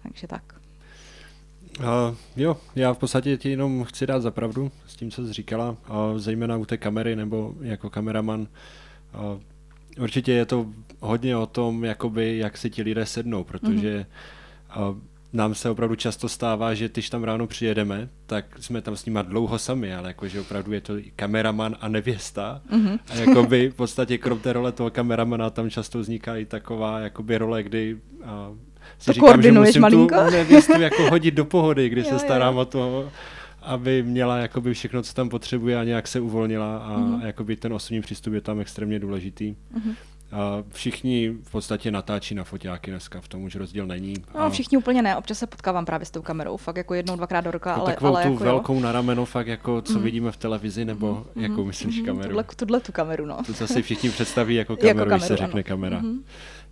Takže 0.03 0.27
tak. 0.27 0.43
Uh, 1.79 2.15
jo, 2.35 2.57
já 2.75 2.93
v 2.93 2.97
podstatě 2.97 3.37
ti 3.37 3.49
jenom 3.49 3.83
chci 3.83 4.07
dát 4.07 4.19
zapravdu 4.19 4.71
s 4.87 4.95
tím, 4.95 5.11
co 5.11 5.25
jsi 5.25 5.33
říkala, 5.33 5.69
uh, 5.69 6.17
zejména 6.17 6.57
u 6.57 6.65
té 6.65 6.77
kamery 6.77 7.15
nebo 7.15 7.53
jako 7.61 7.89
kameraman. 7.89 8.47
Uh, 9.13 9.41
určitě 9.99 10.31
je 10.31 10.45
to 10.45 10.65
hodně 10.99 11.37
o 11.37 11.45
tom, 11.45 11.85
jakoby, 11.85 12.37
jak 12.37 12.57
si 12.57 12.69
ti 12.69 12.81
lidé 12.81 13.05
sednou, 13.05 13.43
protože 13.43 14.05
mm-hmm. 14.75 14.97
nám 15.33 15.55
se 15.55 15.69
opravdu 15.69 15.95
často 15.95 16.29
stává, 16.29 16.73
že 16.73 16.89
když 16.89 17.09
tam 17.09 17.23
ráno 17.23 17.47
přijedeme, 17.47 18.09
tak 18.25 18.45
jsme 18.59 18.81
tam 18.81 18.95
s 18.95 19.05
nimi 19.05 19.19
dlouho 19.23 19.59
sami, 19.59 19.95
ale 19.95 20.07
jakože 20.07 20.41
opravdu 20.41 20.73
je 20.73 20.81
to 20.81 20.93
kameraman 21.15 21.75
a 21.81 21.87
nevěsta. 21.87 22.61
Mm-hmm. 22.71 22.99
A 23.09 23.13
jakoby 23.13 23.69
v 23.69 23.75
podstatě 23.75 24.17
krom 24.17 24.39
té 24.39 24.53
role 24.53 24.71
toho 24.71 24.89
kameramana 24.89 25.49
tam 25.49 25.69
často 25.69 25.99
vzniká 25.99 26.37
i 26.37 26.45
taková 26.45 26.99
jakoby 26.99 27.37
role, 27.37 27.63
kdy 27.63 27.97
uh, 28.19 28.57
si 28.99 29.05
to 29.05 29.13
říkám, 29.13 29.41
že 29.41 29.51
musím 29.51 29.81
malinko? 29.81 30.15
tu 30.25 30.31
nevěstu 30.31 30.81
jako 30.81 31.09
hodit 31.09 31.33
do 31.33 31.45
pohody, 31.45 31.89
kdy 31.89 32.01
jo, 32.05 32.07
se 32.09 32.19
starám 32.19 32.55
jo. 32.55 32.61
o 32.61 32.65
to, 32.65 33.11
aby 33.61 34.03
měla 34.03 34.37
jakoby 34.37 34.73
všechno, 34.73 35.03
co 35.03 35.13
tam 35.13 35.29
potřebuje 35.29 35.79
a 35.79 35.83
nějak 35.83 36.07
se 36.07 36.19
uvolnila 36.19 36.77
a 36.77 36.97
mm-hmm. 36.97 37.25
jakoby 37.25 37.55
ten 37.55 37.73
osobní 37.73 38.01
přístup 38.01 38.33
je 38.33 38.41
tam 38.41 38.59
extrémně 38.59 38.99
důležitý. 38.99 39.55
Mm-hmm. 39.73 39.95
A 40.31 40.63
všichni 40.71 41.29
v 41.29 41.51
podstatě 41.51 41.91
natáčí 41.91 42.35
na 42.35 42.43
foťáky 42.43 42.91
dneska, 42.91 43.21
v 43.21 43.27
tom 43.27 43.43
už 43.43 43.55
rozdíl 43.55 43.87
není. 43.87 44.13
No, 44.35 44.41
a... 44.41 44.49
všichni 44.49 44.77
úplně 44.77 45.01
ne, 45.01 45.17
občas 45.17 45.37
se 45.39 45.47
potkávám 45.47 45.85
právě 45.85 46.05
s 46.05 46.11
tou 46.11 46.21
kamerou, 46.21 46.57
fakt 46.57 46.77
jako 46.77 46.93
jednou, 46.93 47.15
dvakrát 47.15 47.41
do 47.41 47.51
roka, 47.51 47.73
ale, 47.73 47.91
takovou 47.91 48.15
ale 48.15 48.23
tu 48.23 48.31
jako 48.31 48.43
velkou 48.43 48.73
jo. 48.75 48.79
na 48.79 48.91
rameno, 48.91 49.25
fakt 49.25 49.47
jako 49.47 49.81
co 49.81 49.93
mm. 49.93 50.03
vidíme 50.03 50.31
v 50.31 50.37
televizi, 50.37 50.85
nebo 50.85 51.25
mm. 51.35 51.43
jakou 51.43 51.65
myslíš 51.65 51.99
mm. 51.99 52.05
kameru? 52.05 52.29
Tuhle, 52.29 52.45
tuhle 52.55 52.79
tu 52.79 52.91
kameru, 52.91 53.25
no. 53.25 53.37
To, 53.57 53.67
si 53.67 53.81
všichni 53.81 54.09
představí 54.09 54.55
jako 54.55 54.77
kameru, 54.77 54.87
jako 54.99 54.99
kameru 54.99 55.17
když 55.17 55.27
se 55.27 55.37
řekne 55.37 55.61
ano. 55.61 55.67
kamera. 55.67 55.99
Mm. 55.99 56.23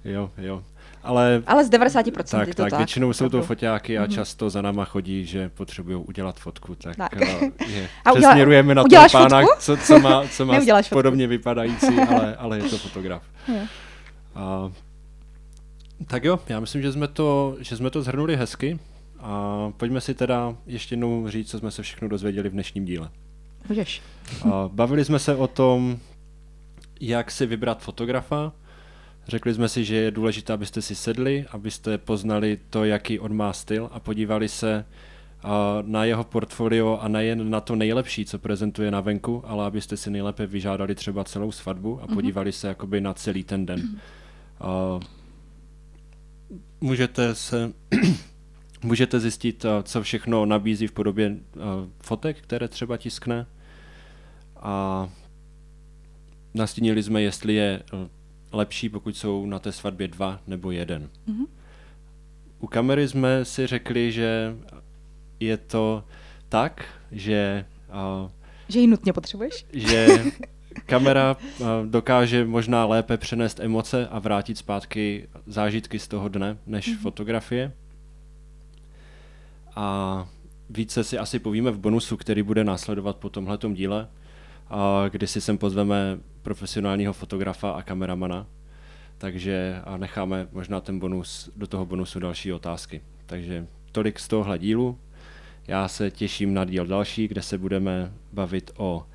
Jo, 0.05 0.31
jo. 0.37 0.63
Ale, 1.05 1.43
ale 1.47 1.65
z 1.65 1.69
90% 1.69 2.23
tak, 2.23 2.47
je 2.47 2.55
to 2.55 2.63
tak. 2.63 2.71
tak. 2.71 2.79
Většinou 2.79 3.13
jsou 3.13 3.29
to 3.29 3.41
foťáky 3.41 3.97
a 3.97 4.05
mm-hmm. 4.05 4.13
často 4.13 4.49
za 4.49 4.61
náma 4.61 4.85
chodí, 4.85 5.25
že 5.25 5.49
potřebují 5.49 5.95
udělat 5.95 6.39
fotku, 6.39 6.75
tak, 6.75 6.95
tak. 6.95 7.11
Je, 7.67 7.89
a 8.05 8.13
přesměrujeme 8.13 8.75
na 8.75 8.83
toho 8.83 9.07
pána, 9.11 9.41
co, 9.59 9.77
co 9.77 9.99
má, 9.99 10.27
co 10.31 10.45
má 10.45 10.55
podobně 10.89 11.27
vypadající, 11.27 11.99
ale, 12.09 12.35
ale 12.35 12.57
je 12.57 12.63
to 12.63 12.77
fotograf. 12.77 13.23
a, 14.35 14.71
tak 16.07 16.23
jo, 16.23 16.39
já 16.49 16.59
myslím, 16.59 16.81
že 16.81 16.91
jsme 16.91 17.07
to, 17.07 17.57
že 17.59 17.77
jsme 17.77 17.89
to 17.89 18.01
zhrnuli 18.01 18.35
hezky 18.35 18.79
a 19.19 19.71
pojďme 19.77 20.01
si 20.01 20.13
teda 20.13 20.55
ještě 20.65 20.93
jednou 20.93 21.29
říct, 21.29 21.51
co 21.51 21.59
jsme 21.59 21.71
se 21.71 21.81
všechno 21.81 22.07
dozvěděli 22.07 22.49
v 22.49 22.51
dnešním 22.51 22.85
díle. 22.85 23.09
Můžeš. 23.69 24.01
A, 24.51 24.69
bavili 24.73 25.05
jsme 25.05 25.19
se 25.19 25.35
o 25.35 25.47
tom, 25.47 25.97
jak 27.01 27.31
si 27.31 27.45
vybrat 27.45 27.81
fotografa, 27.81 28.51
Řekli 29.27 29.53
jsme 29.53 29.69
si, 29.69 29.85
že 29.85 29.95
je 29.95 30.11
důležité, 30.11 30.53
abyste 30.53 30.81
si 30.81 30.95
sedli, 30.95 31.45
abyste 31.51 31.97
poznali 31.97 32.59
to, 32.69 32.83
jaký 32.83 33.19
on 33.19 33.35
má 33.35 33.53
styl 33.53 33.89
a 33.91 33.99
podívali 33.99 34.49
se 34.49 34.85
na 35.81 36.05
jeho 36.05 36.23
portfolio 36.23 36.99
a 37.01 37.07
nejen 37.07 37.49
na 37.49 37.61
to 37.61 37.75
nejlepší, 37.75 38.25
co 38.25 38.39
prezentuje 38.39 38.91
na 38.91 39.01
venku, 39.01 39.43
ale 39.45 39.65
abyste 39.65 39.97
si 39.97 40.09
nejlépe 40.09 40.45
vyžádali 40.45 40.95
třeba 40.95 41.23
celou 41.23 41.51
svatbu 41.51 42.01
a 42.01 42.05
mhm. 42.05 42.15
podívali 42.15 42.51
se 42.51 42.67
jakoby 42.67 43.01
na 43.01 43.13
celý 43.13 43.43
ten 43.43 43.65
den. 43.65 43.81
Uh, 44.61 45.01
můžete 46.81 47.35
se 47.35 47.73
můžete 48.83 49.19
zjistit, 49.19 49.65
co 49.83 50.03
všechno 50.03 50.45
nabízí 50.45 50.87
v 50.87 50.91
podobě 50.91 51.35
fotek, 52.01 52.41
které 52.41 52.67
třeba 52.67 52.97
tiskne. 52.97 53.45
A 54.55 55.09
nastínili 56.53 57.03
jsme, 57.03 57.21
jestli 57.21 57.53
je 57.53 57.83
lepší, 58.51 58.89
pokud 58.89 59.17
jsou 59.17 59.45
na 59.45 59.59
té 59.59 59.71
svatbě 59.71 60.07
dva 60.07 60.39
nebo 60.47 60.71
jeden. 60.71 61.09
Mm-hmm. 61.27 61.47
U 62.59 62.67
kamery 62.67 63.07
jsme 63.07 63.45
si 63.45 63.67
řekli, 63.67 64.11
že 64.11 64.55
je 65.39 65.57
to 65.57 66.03
tak, 66.49 66.85
že... 67.11 67.65
Uh, 68.23 68.29
že 68.67 68.79
ji 68.79 68.87
nutně 68.87 69.13
potřebuješ? 69.13 69.65
Že 69.73 70.23
kamera 70.85 71.37
uh, 71.59 71.67
dokáže 71.85 72.45
možná 72.45 72.85
lépe 72.85 73.17
přenést 73.17 73.59
emoce 73.59 74.07
a 74.07 74.19
vrátit 74.19 74.57
zpátky 74.57 75.27
zážitky 75.47 75.99
z 75.99 76.07
toho 76.07 76.29
dne, 76.29 76.57
než 76.65 76.89
mm-hmm. 76.89 77.01
fotografie. 77.01 77.71
A 79.75 80.27
více 80.69 81.03
si 81.03 81.17
asi 81.17 81.39
povíme 81.39 81.71
v 81.71 81.79
bonusu, 81.79 82.17
který 82.17 82.43
bude 82.43 82.63
následovat 82.63 83.17
po 83.17 83.29
tomhletom 83.29 83.73
díle, 83.73 84.07
uh, 84.71 84.77
kdy 85.09 85.27
si 85.27 85.41
sem 85.41 85.57
pozveme 85.57 86.17
profesionálního 86.45 87.13
fotografa 87.13 87.71
a 87.71 87.81
kameramana, 87.81 88.47
takže 89.17 89.81
a 89.83 89.97
necháme 89.97 90.47
možná 90.51 90.81
ten 90.81 90.99
bonus, 90.99 91.49
do 91.55 91.67
toho 91.67 91.85
bonusu 91.85 92.19
další 92.19 92.53
otázky. 92.53 93.01
Takže 93.25 93.67
tolik 93.91 94.19
z 94.19 94.27
tohohle 94.27 94.59
dílu. 94.59 94.99
Já 95.67 95.87
se 95.87 96.11
těším 96.11 96.53
na 96.53 96.65
díl 96.65 96.85
další, 96.85 97.27
kde 97.27 97.41
se 97.41 97.57
budeme 97.57 98.11
bavit 98.33 98.71
o 98.77 99.05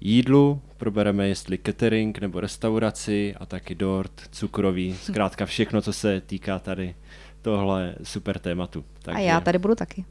jídlu, 0.00 0.62
probereme 0.76 1.28
jestli 1.28 1.58
catering 1.66 2.18
nebo 2.18 2.40
restauraci 2.40 3.34
a 3.40 3.46
taky 3.46 3.74
dort, 3.74 4.22
cukroví, 4.30 4.96
zkrátka 5.02 5.46
všechno, 5.46 5.82
co 5.82 5.92
se 5.92 6.20
týká 6.20 6.58
tady 6.58 6.94
tohle 7.42 7.94
super 8.02 8.38
tématu. 8.38 8.84
Takže, 9.02 9.18
a 9.18 9.20
já 9.20 9.40
tady 9.40 9.58
budu 9.58 9.74
taky. 9.74 10.04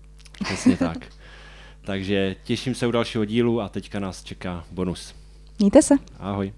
Přesně 0.43 0.78
tak. 0.78 0.97
Takže 1.82 2.36
těším 2.43 2.76
se 2.76 2.88
u 2.88 2.91
dalšího 2.91 3.26
dílu 3.26 3.62
a 3.62 3.69
teďka 3.69 4.00
nás 4.00 4.24
čeká 4.24 4.65
bonus. 4.71 5.21
Mějte 5.62 5.82
se. 5.82 5.95
Ahoj. 6.19 6.54